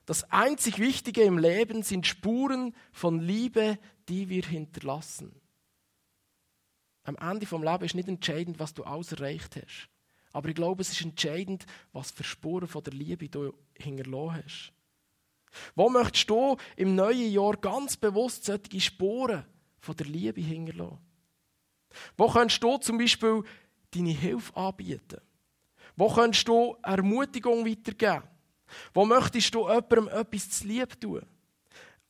das 0.05 0.23
einzig 0.31 0.79
Wichtige 0.79 1.23
im 1.23 1.37
Leben 1.37 1.83
sind 1.83 2.07
Spuren 2.07 2.73
von 2.91 3.19
Liebe, 3.19 3.77
die 4.07 4.29
wir 4.29 4.43
hinterlassen. 4.43 5.39
Am 7.03 7.17
Ende 7.17 7.45
vom 7.45 7.63
Leben 7.63 7.83
ist 7.83 7.95
nicht 7.95 8.07
entscheidend, 8.07 8.59
was 8.59 8.73
du 8.73 8.83
alles 8.83 9.11
erreicht 9.11 9.57
hast. 9.57 9.89
Aber 10.31 10.47
ich 10.47 10.55
glaube, 10.55 10.81
es 10.81 10.91
ist 10.91 11.01
entscheidend, 11.01 11.65
was 11.91 12.11
für 12.11 12.23
Spuren 12.23 12.67
von 12.67 12.83
der 12.83 12.93
Liebe 12.93 13.27
du 13.29 13.53
hinterlassen 13.77 14.43
hast. 14.43 14.73
Wo 15.75 15.89
möchtest 15.89 16.29
du 16.29 16.57
im 16.75 16.95
neuen 16.95 17.31
Jahr 17.31 17.57
ganz 17.57 17.97
bewusst 17.97 18.45
solche 18.45 18.79
Spuren 18.79 19.45
von 19.79 19.95
der 19.95 20.05
Liebe 20.05 20.41
hinterlassen? 20.41 20.99
Wo 22.17 22.29
könntest 22.29 22.63
du 22.63 22.77
zum 22.77 22.97
Beispiel 22.97 23.43
deine 23.91 24.11
Hilfe 24.11 24.55
anbieten? 24.55 25.21
Wo 25.95 26.13
könntest 26.13 26.47
du 26.47 26.77
Ermutigung 26.83 27.65
weitergeben? 27.65 28.23
Wo 28.93 29.05
möchtest 29.05 29.53
du 29.55 29.67
jemandem 29.67 30.07
etwas 30.07 30.49
zu 30.49 30.67
lieb 30.67 30.99
tun? 31.01 31.25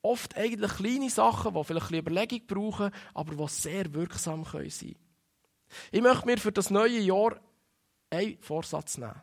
Oft 0.02 0.38
eigentlich 0.38 0.72
kleine 0.74 1.10
Sachen, 1.10 1.54
die 1.54 1.64
vielleicht 1.64 1.92
ein 1.92 2.00
Überlegung 2.00 2.48
brauchen, 2.48 2.92
aber 3.14 3.36
die 3.36 3.48
sehr 3.52 3.94
wirksam 3.94 4.46
sein 4.46 4.70
können. 4.70 4.96
Ich 5.92 6.02
möchte 6.02 6.26
mir 6.26 6.38
für 6.38 6.52
das 6.52 6.70
neue 6.70 7.00
Jahr 7.00 7.40
einen 8.10 8.38
Vorsatz 8.42 8.98
nehmen. 8.98 9.22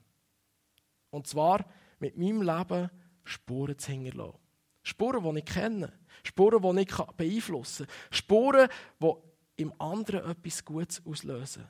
Und 1.10 1.26
zwar 1.26 1.64
mit 1.98 2.16
meinem 2.16 2.42
Leben 2.42 2.90
Spuren 3.26 3.78
zu 3.78 3.92
hinterlassen. 3.92 4.38
Spuren, 4.82 5.34
die 5.34 5.40
ich 5.40 5.44
kenne. 5.44 5.92
Spuren, 6.22 6.76
die 6.76 6.82
ich 6.82 6.96
beeinflussen 7.16 7.86
kann. 7.86 7.96
Spuren, 8.10 8.68
die 9.02 9.12
im 9.56 9.72
anderen 9.80 10.30
etwas 10.30 10.64
Gutes 10.64 11.04
auslösen. 11.04 11.66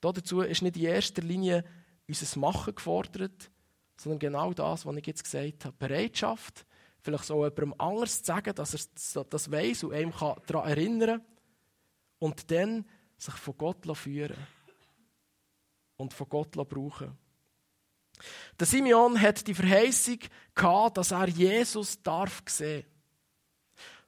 Dazu 0.00 0.40
ist 0.40 0.62
nicht 0.62 0.76
in 0.76 0.84
erster 0.84 1.22
Linie 1.22 1.64
unser 2.08 2.38
Machen 2.38 2.74
gefordert, 2.74 3.50
sondern 3.96 4.18
genau 4.18 4.52
das, 4.52 4.86
was 4.86 4.96
ich 4.96 5.06
jetzt 5.06 5.24
gesagt 5.24 5.64
habe. 5.64 5.76
Bereitschaft, 5.78 6.66
vielleicht 7.00 7.24
so 7.24 7.44
jemandem 7.44 7.74
anders 7.78 8.22
zu 8.22 8.26
sagen, 8.26 8.54
dass 8.54 9.14
er 9.16 9.24
das 9.24 9.50
weiß 9.50 9.84
und 9.84 9.92
einem 9.92 10.12
daran 10.46 10.68
erinnern 10.68 11.20
kann. 11.20 11.26
Und 12.18 12.50
dann 12.50 12.86
sich 13.18 13.34
von 13.34 13.58
Gott 13.58 13.96
führen 13.96 14.36
und 15.96 16.14
von 16.14 16.28
Gott 16.28 16.52
brauchen 16.52 17.18
der 18.58 18.66
Simeon 18.66 19.20
hat 19.20 19.46
die 19.46 19.54
Verheißung 19.54 20.18
gehabt, 20.54 20.96
dass 20.96 21.10
er 21.10 21.28
Jesus 21.28 22.02
darf 22.02 22.42
sehen. 22.46 22.84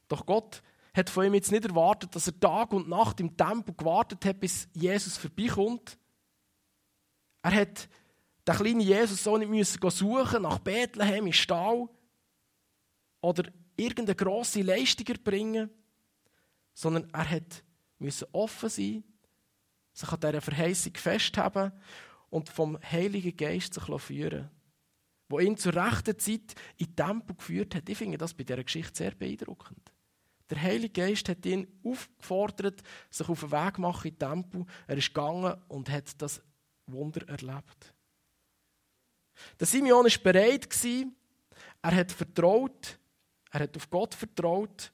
Doch 0.08 0.24
Gott 0.24 0.62
hat 0.94 1.11
von 1.11 1.26
ihm 1.26 1.34
jetzt 1.34 1.52
nicht 1.52 1.66
erwartet, 1.66 2.14
dass 2.14 2.26
er 2.26 2.40
Tag 2.40 2.72
und 2.72 2.88
Nacht 2.88 3.20
im 3.20 3.37
Tempel 3.37 3.74
gewartet 3.74 4.24
hat, 4.24 4.40
bis 4.40 4.68
Jesus 4.72 5.16
vorbeikommt. 5.16 5.98
Er 7.42 7.54
hat 7.54 7.88
den 8.46 8.56
kleinen 8.56 8.80
Jesus 8.80 9.22
so 9.22 9.37
nicht 9.37 9.50
müssen 9.50 9.90
suchen 9.90 10.42
nach 10.42 10.58
Bethlehem 10.58 11.26
im 11.26 11.32
Stall 11.32 11.88
oder 13.20 13.50
irgendeine 13.76 14.16
grosse 14.16 14.62
Leistung 14.62 15.06
erbringen, 15.06 15.70
sondern 16.74 17.08
er 17.12 17.30
hat 17.30 17.62
müssen 17.98 18.28
offen 18.32 18.68
sein, 18.68 19.04
sich 19.92 20.08
an 20.11 20.20
dieser 20.20 20.40
Verheißung 20.40 20.94
festhalten 20.94 21.72
und 22.30 22.48
vom 22.48 22.78
Heiligen 22.82 23.36
Geist 23.36 23.74
sich 23.74 24.00
führen 24.00 24.50
wo 25.28 25.38
ihn 25.38 25.56
zur 25.56 25.74
rechten 25.74 26.18
Zeit 26.18 26.54
in 26.76 26.96
Tempel 26.96 27.36
geführt 27.36 27.74
hat. 27.74 27.88
Ich 27.88 27.98
finde 27.98 28.18
das 28.18 28.34
bei 28.34 28.44
dieser 28.44 28.64
Geschichte 28.64 28.96
sehr 28.96 29.10
beeindruckend. 29.12 29.92
Der 30.50 30.62
Heilige 30.62 31.02
Geist 31.02 31.28
hat 31.28 31.44
ihn 31.44 31.66
aufgefordert, 31.84 32.82
sich 33.10 33.28
auf 33.28 33.40
den 33.40 33.52
Weg 33.52 33.74
zu 33.74 33.80
machen 33.82 34.08
in 34.08 34.18
Tempel. 34.18 34.64
Er 34.86 34.96
ist 34.96 35.08
gegangen 35.12 35.54
und 35.68 35.90
hat 35.90 36.20
das 36.22 36.40
Wunder 36.86 37.28
erlebt. 37.28 37.94
Der 39.60 39.66
Simeon 39.66 40.06
war 40.06 40.22
bereit. 40.22 40.68
Er 41.82 41.94
hat 41.94 42.12
vertraut. 42.12 42.98
Er 43.50 43.60
hat 43.60 43.76
auf 43.76 43.90
Gott 43.90 44.14
vertraut. 44.14 44.90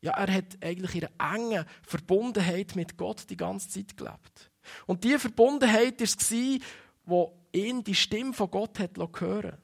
Ja, 0.00 0.12
er 0.12 0.32
hat 0.32 0.62
eigentlich 0.62 0.94
in 0.94 1.08
einer 1.18 1.34
engen 1.34 1.64
Verbundenheit 1.82 2.76
mit 2.76 2.96
Gott 2.96 3.28
die 3.28 3.36
ganze 3.36 3.68
Zeit 3.68 3.96
gelebt. 3.96 4.51
Und 4.86 5.04
diese 5.04 5.18
Verbundenheit 5.18 6.00
war 6.00 6.06
es, 6.06 6.60
wo 7.04 7.32
ihn 7.52 7.82
die 7.84 7.94
Stimme 7.94 8.32
von 8.32 8.50
Gott 8.50 8.78
hat 8.78 8.96
hören 8.96 9.58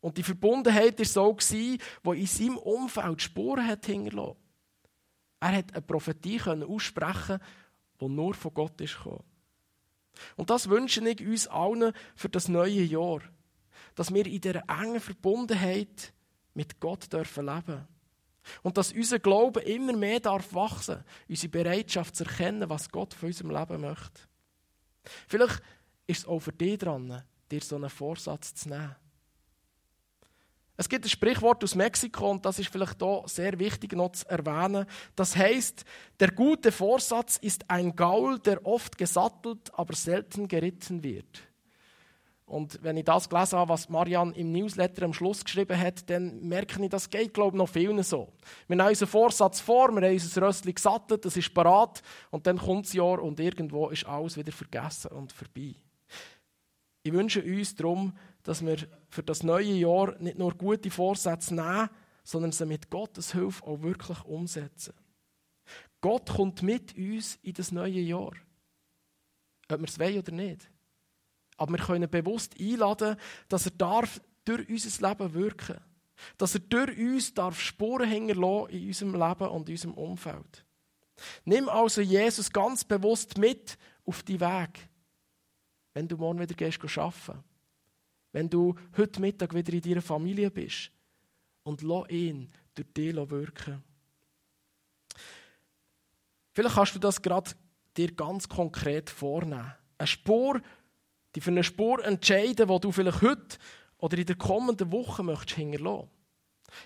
Und 0.00 0.16
die 0.16 0.22
Verbundenheit 0.22 0.98
war 0.98 1.06
so, 1.06 1.36
wo 2.02 2.12
in 2.12 2.26
seinem 2.26 2.58
Umfeld 2.58 3.22
Spuren 3.22 3.66
hat 3.66 3.86
hinterlassen. 3.86 4.36
Er 5.40 5.56
hat 5.56 5.72
eine 5.72 5.82
Prophetie 5.82 6.40
aussprechen 6.40 7.40
die 8.00 8.08
nur 8.08 8.34
von 8.34 8.54
Gott 8.54 8.80
ist. 8.80 8.98
Und 10.36 10.50
das 10.50 10.68
wünsche 10.68 11.06
ich 11.08 11.26
uns 11.26 11.46
allen 11.46 11.92
für 12.14 12.28
das 12.28 12.48
neue 12.48 12.82
Jahr. 12.82 13.20
Dass 13.94 14.12
wir 14.12 14.26
in 14.26 14.40
dieser 14.40 14.68
engen 14.68 15.00
Verbundenheit 15.00 16.12
mit 16.54 16.80
Gott 16.80 17.12
dürfen 17.12 17.46
leben 17.46 17.86
und 18.62 18.76
dass 18.76 18.92
unser 18.92 19.18
Glaube 19.18 19.60
immer 19.60 19.94
mehr 19.94 20.20
darf 20.20 20.52
wachsen, 20.54 21.04
unsere 21.28 21.50
Bereitschaft 21.50 22.16
zu 22.16 22.24
erkennen, 22.24 22.68
was 22.68 22.90
Gott 22.90 23.14
von 23.14 23.28
unserem 23.28 23.50
Leben 23.50 23.80
möchte. 23.80 24.22
Vielleicht 25.28 25.62
ist 26.06 26.20
es 26.20 26.26
auch 26.26 26.40
für 26.40 26.52
dich 26.52 26.78
dran, 26.78 27.22
dir 27.50 27.60
so 27.60 27.76
einen 27.76 27.90
Vorsatz 27.90 28.54
zu 28.54 28.68
nehmen. 28.68 28.96
Es 30.76 30.88
gibt 30.88 31.04
ein 31.04 31.10
Sprichwort 31.10 31.62
aus 31.62 31.74
Mexiko 31.74 32.30
und 32.30 32.46
das 32.46 32.58
ist 32.58 32.70
vielleicht 32.70 33.02
hier 33.02 33.22
sehr 33.26 33.58
wichtig 33.58 33.92
noch 33.92 34.12
zu 34.12 34.26
erwähnen. 34.30 34.86
Das 35.14 35.36
heißt, 35.36 35.84
der 36.18 36.30
gute 36.30 36.72
Vorsatz 36.72 37.36
ist 37.36 37.68
ein 37.68 37.94
Gaul, 37.94 38.38
der 38.38 38.64
oft 38.64 38.96
gesattelt, 38.96 39.70
aber 39.74 39.94
selten 39.94 40.48
geritten 40.48 41.02
wird. 41.02 41.42
Und 42.50 42.82
wenn 42.82 42.96
ich 42.96 43.04
das 43.04 43.28
gelesen 43.28 43.60
habe, 43.60 43.68
was 43.68 43.88
Marianne 43.88 44.34
im 44.34 44.50
Newsletter 44.50 45.04
am 45.04 45.12
Schluss 45.12 45.44
geschrieben 45.44 45.78
hat, 45.78 46.10
dann 46.10 46.48
merke 46.48 46.82
ich, 46.82 46.88
das 46.90 47.08
geht, 47.08 47.32
glaube 47.32 47.56
ich, 47.56 47.58
noch 47.58 47.68
vielen 47.68 48.02
so. 48.02 48.32
Wir 48.66 48.76
haben 48.76 48.88
unseren 48.88 49.08
Vorsatz 49.08 49.60
vor, 49.60 49.92
wir 49.92 50.04
haben 50.04 50.12
unser 50.12 50.42
Rössli 50.42 50.72
gesattelt, 50.72 51.24
das 51.24 51.36
ist 51.36 51.54
parat 51.54 52.02
und 52.32 52.48
dann 52.48 52.58
kommt 52.58 52.86
das 52.86 52.92
Jahr 52.92 53.22
und 53.22 53.38
irgendwo 53.38 53.90
ist 53.90 54.04
alles 54.04 54.36
wieder 54.36 54.50
vergessen 54.50 55.12
und 55.12 55.30
vorbei. 55.30 55.76
Ich 57.04 57.12
wünsche 57.12 57.40
uns 57.40 57.76
darum, 57.76 58.14
dass 58.42 58.66
wir 58.66 58.78
für 59.08 59.22
das 59.22 59.44
neue 59.44 59.72
Jahr 59.74 60.16
nicht 60.18 60.36
nur 60.36 60.52
gute 60.54 60.90
Vorsätze 60.90 61.54
nehmen, 61.54 61.88
sondern 62.24 62.50
sie 62.50 62.66
mit 62.66 62.90
Gottes 62.90 63.32
Hilfe 63.32 63.64
auch 63.64 63.80
wirklich 63.80 64.24
umsetzen. 64.24 64.94
Gott 66.00 66.28
kommt 66.30 66.64
mit 66.64 66.96
uns 66.96 67.38
in 67.42 67.52
das 67.52 67.70
neue 67.70 68.00
Jahr. 68.00 68.32
Ob 69.70 69.78
wir 69.78 69.88
es 69.88 70.00
wollen 70.00 70.18
oder 70.18 70.32
nicht. 70.32 70.69
Aber 71.60 71.72
wir 71.72 71.84
können 71.84 72.08
bewusst 72.08 72.58
einladen, 72.58 73.16
dass 73.50 73.66
er 73.66 73.72
darf 73.72 74.18
durch 74.46 74.66
unser 74.66 75.08
Leben 75.08 75.34
wirken 75.34 75.76
darf. 75.76 75.82
Dass 76.38 76.54
er 76.54 76.60
durch 76.60 76.98
uns 76.98 77.34
darf 77.34 77.60
Spuren 77.60 78.08
hinterlassen 78.08 78.70
in 78.70 78.86
unserem 78.86 79.12
Leben 79.12 79.48
und 79.48 79.68
in 79.68 79.74
unserem 79.74 79.94
Umfeld. 79.94 80.64
Nimm 81.44 81.68
also 81.68 82.00
Jesus 82.00 82.50
ganz 82.50 82.82
bewusst 82.82 83.36
mit 83.36 83.76
auf 84.06 84.22
die 84.22 84.40
Weg, 84.40 84.88
wenn 85.92 86.08
du 86.08 86.16
morgen 86.16 86.40
wieder 86.40 86.54
gehst 86.54 86.80
arbeiten. 86.96 87.44
Wenn 88.32 88.48
du 88.48 88.74
heute 88.96 89.20
Mittag 89.20 89.52
wieder 89.52 89.74
in 89.74 89.82
deiner 89.82 90.02
Familie 90.02 90.50
bist. 90.50 90.90
Und 91.62 91.82
lass 91.82 92.08
ihn 92.08 92.50
durch 92.74 92.88
dich 92.94 93.14
wirken. 93.14 93.84
Vielleicht 96.54 96.74
kannst 96.74 96.94
du 96.94 96.98
das 96.98 97.20
gerade 97.20 97.50
dir 97.98 98.12
ganz 98.12 98.48
konkret 98.48 99.10
vornehmen. 99.10 99.74
Eine 99.98 100.06
Spur 100.06 100.62
die 101.34 101.40
für 101.40 101.50
eine 101.50 101.64
Spur 101.64 102.04
entscheiden, 102.04 102.68
die 102.68 102.80
du 102.80 102.92
vielleicht 102.92 103.22
heute 103.22 103.58
oder 103.98 104.18
in 104.18 104.26
der 104.26 104.36
kommenden 104.36 104.90
Woche 104.90 105.22
möchtest 105.22 105.56
hinterlassen. 105.56 106.10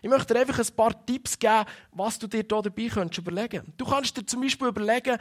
Ich 0.00 0.08
möchte 0.08 0.32
dir 0.32 0.40
einfach 0.40 0.58
ein 0.58 0.76
paar 0.76 1.06
Tipps 1.06 1.38
geben, 1.38 1.66
was 1.92 2.18
du 2.18 2.26
dir 2.26 2.38
hier 2.38 2.62
dabei 2.62 2.88
könntest 2.88 3.18
überlegen 3.18 3.72
Du 3.76 3.84
kannst 3.84 4.16
dir 4.16 4.24
zum 4.24 4.40
Beispiel 4.40 4.68
überlegen, 4.68 5.18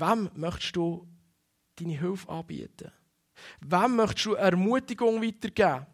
Wem 0.00 0.30
möchtest 0.34 0.76
du 0.76 1.08
deine 1.74 1.98
Hilfe 1.98 2.28
anbieten? 2.28 2.92
Wem 3.60 3.96
möchtest 3.96 4.26
du 4.26 4.34
Ermutigung 4.34 5.22
weitergeben? 5.22 5.86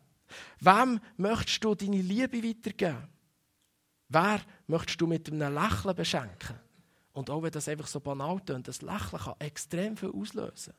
Wem 0.61 1.00
möchtest 1.16 1.64
du 1.64 1.74
deine 1.74 2.03
Liebe 2.03 2.42
weitergeben? 2.42 3.09
Wer 4.09 4.40
möchtest 4.66 5.00
du 5.00 5.07
mit 5.07 5.31
einem 5.31 5.55
Lächeln 5.55 5.96
beschenken? 5.96 6.61
Und 7.12 7.31
auch 7.31 7.42
wenn 7.42 7.53
das 7.53 7.68
einfach 7.68 7.87
so 7.87 8.00
banal 8.00 8.40
tönt, 8.40 8.68
das 8.68 8.83
Lächeln 8.83 9.22
kann 9.22 9.35
extrem 9.38 9.96
viel 9.96 10.11
auslösen. 10.11 10.74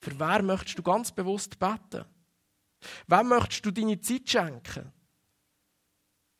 Für 0.00 0.18
wer 0.18 0.42
möchtest 0.42 0.78
du 0.78 0.82
ganz 0.82 1.12
bewusst 1.12 1.58
beten? 1.58 2.04
Wem 3.06 3.28
möchtest 3.28 3.66
du 3.66 3.70
deine 3.70 4.00
Zeit 4.00 4.28
schenken? 4.28 4.92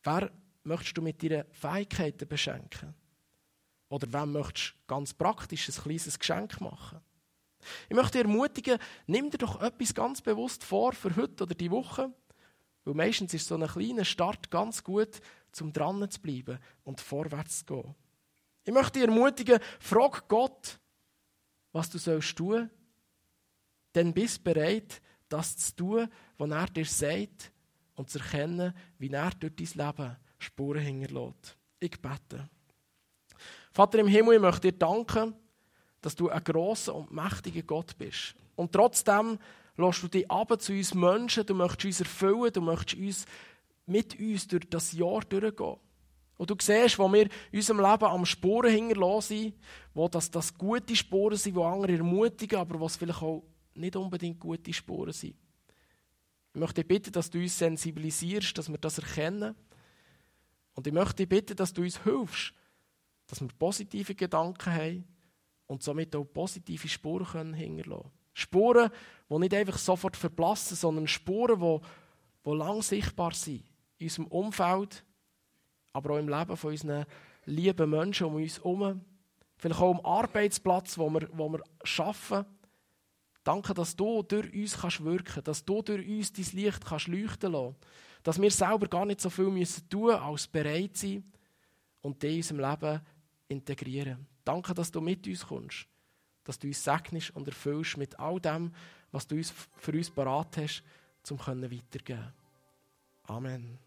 Wer 0.03 0.31
möchtest 0.63 0.97
du 0.97 1.03
mit 1.03 1.23
deinen 1.23 1.45
Fähigkeiten 1.53 2.29
beschenken? 2.29 2.95
Oder 3.89 4.13
wem 4.13 4.33
möchtest 4.33 4.75
du 4.75 4.87
ganz 4.87 5.15
praktisch 5.15 5.69
ein 5.69 5.83
kleines 5.83 6.19
Geschenk 6.19 6.61
machen? 6.61 7.01
Ich 7.89 7.97
möchte 7.97 8.19
dich 8.19 8.23
ermutigen, 8.23 8.79
nimm 9.07 9.31
dir 9.31 9.39
doch 9.39 9.61
etwas 9.61 9.95
ganz 9.95 10.21
bewusst 10.23 10.65
vor 10.65 10.93
für 10.93 11.15
heute 11.17 11.45
oder 11.45 11.55
die 11.55 11.71
Woche. 11.71 12.13
Weil 12.85 12.95
meistens 12.95 13.35
ist 13.35 13.49
so 13.49 13.57
ein 13.57 13.67
kleiner 13.67 14.05
Start 14.05 14.51
ganz 14.51 14.83
gut, 14.85 15.21
um 15.61 15.73
dran 15.73 16.09
zu 16.11 16.21
bleiben 16.21 16.59
und 16.85 17.01
vorwärts 17.01 17.65
zu 17.65 17.65
gehen. 17.67 17.95
Ich 18.65 18.73
möchte 18.73 19.01
dich 19.01 19.09
ermutigen, 19.09 19.61
frag 19.81 20.29
Gott, 20.29 20.79
was 21.73 21.91
du 21.91 21.99
sollst 21.99 22.37
tun. 22.37 22.71
Dann 23.99 24.13
bist 24.13 24.39
du 24.39 24.53
bereit, 24.53 25.03
das 25.29 25.57
zu 25.57 25.75
tun, 25.75 26.09
was 26.37 26.51
er 26.51 26.67
dir 26.69 26.85
sagt 26.85 27.51
und 27.97 28.09
zu 28.09 28.21
erkennen, 28.21 28.73
wie 28.97 29.11
er 29.11 29.31
durch 29.31 29.57
dein 29.57 29.87
Leben 29.87 30.17
Spuren 30.39 30.83
hinterlässt. 30.83 31.57
Ich 31.81 32.01
bete. 32.01 32.49
Vater 33.73 33.99
im 33.99 34.07
Himmel, 34.07 34.37
ich 34.37 34.41
möchte 34.41 34.71
dir 34.71 34.79
danken, 34.79 35.35
dass 36.01 36.15
du 36.15 36.29
ein 36.29 36.45
grosser 36.45 36.95
und 36.95 37.11
mächtiger 37.11 37.63
Gott 37.63 37.99
bist. 37.99 38.37
Und 38.55 38.73
trotzdem 38.73 39.37
lässt 39.77 40.03
du 40.05 40.07
dich 40.07 40.31
ab 40.31 40.55
zu 40.61 40.73
uns 40.73 40.95
Menschen, 40.95 41.45
du 41.45 41.55
möchtest 41.55 41.87
uns 41.87 42.01
erfüllen, 42.01 42.53
du 42.53 42.61
möchtest 42.61 43.03
uns 43.03 43.27
mit 43.87 44.17
uns 44.21 44.47
durch 44.47 44.71
das 44.71 44.93
Jahr 44.93 45.23
durchgehen. 45.23 45.77
Und 46.37 46.51
du 46.51 46.55
siehst, 46.61 47.01
wo 47.01 47.13
wir 47.13 47.23
in 47.23 47.31
unserem 47.53 47.81
Leben 47.81 48.05
am 48.05 48.25
Spuren 48.25 48.71
hinterlassen 48.71 49.39
sind, 49.39 49.55
wo 49.93 50.07
das, 50.07 50.31
das 50.31 50.57
gute 50.57 50.95
Spuren 50.95 51.37
sind, 51.37 51.57
die 51.57 51.61
andere 51.61 51.95
ermutigen, 51.95 52.61
aber 52.61 52.81
was 52.81 52.95
vielleicht 52.95 53.23
auch 53.23 53.43
nicht 53.79 53.97
unbedingt 53.97 54.41
gute 54.41 54.73
Spuren 54.73 55.13
sind. 55.13 55.37
Ich 56.55 56.61
möchte 56.61 56.85
bitten, 56.85 57.13
dass 57.13 57.31
du 57.31 57.39
uns 57.39 57.59
sensibilisierst, 57.59 58.57
dass 58.57 58.69
wir 58.69 58.79
das 58.79 58.99
erkennen. 58.99 59.55
Und 60.75 60.87
ich 60.87 60.93
möchte 60.93 61.27
bitten, 61.27 61.57
dass 61.57 61.73
du 61.73 61.83
uns 61.83 62.03
hilfst, 62.03 62.53
dass 63.27 63.41
wir 63.41 63.49
positive 63.49 64.15
Gedanken 64.15 64.73
haben 64.73 65.05
und 65.67 65.83
somit 65.83 66.17
auch 66.17 66.25
positive 66.25 66.89
Spuren 66.89 67.27
können 67.27 67.55
hinterlassen. 67.55 68.11
Spuren, 68.33 68.91
die 69.29 69.39
nicht 69.39 69.55
einfach 69.55 69.79
sofort 69.79 70.17
verblassen, 70.17 70.77
sondern 70.77 71.09
Spuren, 71.09 71.61
die, 71.61 71.87
die 72.47 72.57
lang 72.57 72.83
sichtbar 72.83 73.35
sind. 73.35 73.65
In 73.99 74.07
unserem 74.07 74.27
Umfeld, 74.29 75.05
aber 75.93 76.15
auch 76.15 76.19
im 76.19 76.29
Leben 76.29 76.57
von 76.57 76.71
unseren 76.71 77.05
lieben 77.45 77.91
Menschen 77.91 78.27
um 78.27 78.37
uns 78.37 78.59
herum. 78.59 79.05
Vielleicht 79.57 79.81
auch 79.81 79.91
am 79.91 80.05
Arbeitsplatz, 80.05 80.97
wo 80.97 81.11
wir, 81.11 81.29
wo 81.33 81.53
wir 81.53 81.63
arbeiten. 81.99 82.49
Danke, 83.45 83.73
dass 83.75 83.97
du 83.97 84.23
durch 84.23 84.53
uns 84.53 84.79
kannst 84.79 85.05
wirken 85.05 85.43
dass 85.45 85.65
du 85.65 85.83
durch 85.83 86.07
uns 86.07 86.33
dein 86.33 86.47
Licht 86.53 86.85
kannst 86.85 87.09
leuchten 87.09 87.53
lassen 87.53 87.77
Dass 88.23 88.41
wir 88.41 88.51
selber 88.51 88.89
gar 88.89 89.07
nicht 89.07 89.21
so 89.21 89.31
viel 89.31 89.51
müssen 89.51 89.89
tun 89.89 90.07
müssen, 90.07 90.23
als 90.23 90.47
bereit 90.47 90.97
sein 90.97 91.25
und 92.03 92.23
die 92.23 92.29
in 92.29 92.37
unserem 92.37 92.61
Leben 92.61 93.01
integrieren. 93.49 94.27
Danke, 94.45 94.75
dass 94.75 94.91
du 94.91 95.01
mit 95.01 95.27
uns 95.27 95.47
kommst, 95.47 95.87
dass 96.45 96.59
du 96.59 96.69
uns 96.69 96.83
segnest 96.83 97.31
und 97.35 97.47
erfüllst 97.47 97.97
mit 97.97 98.19
all 98.19 98.41
dem, 98.41 98.73
was 99.13 99.27
du 99.27 99.41
für 99.77 99.93
uns 99.93 100.11
parat 100.11 100.57
hast, 100.59 100.83
um 101.31 101.39
weitergeben 101.39 102.33
Amen. 103.25 103.79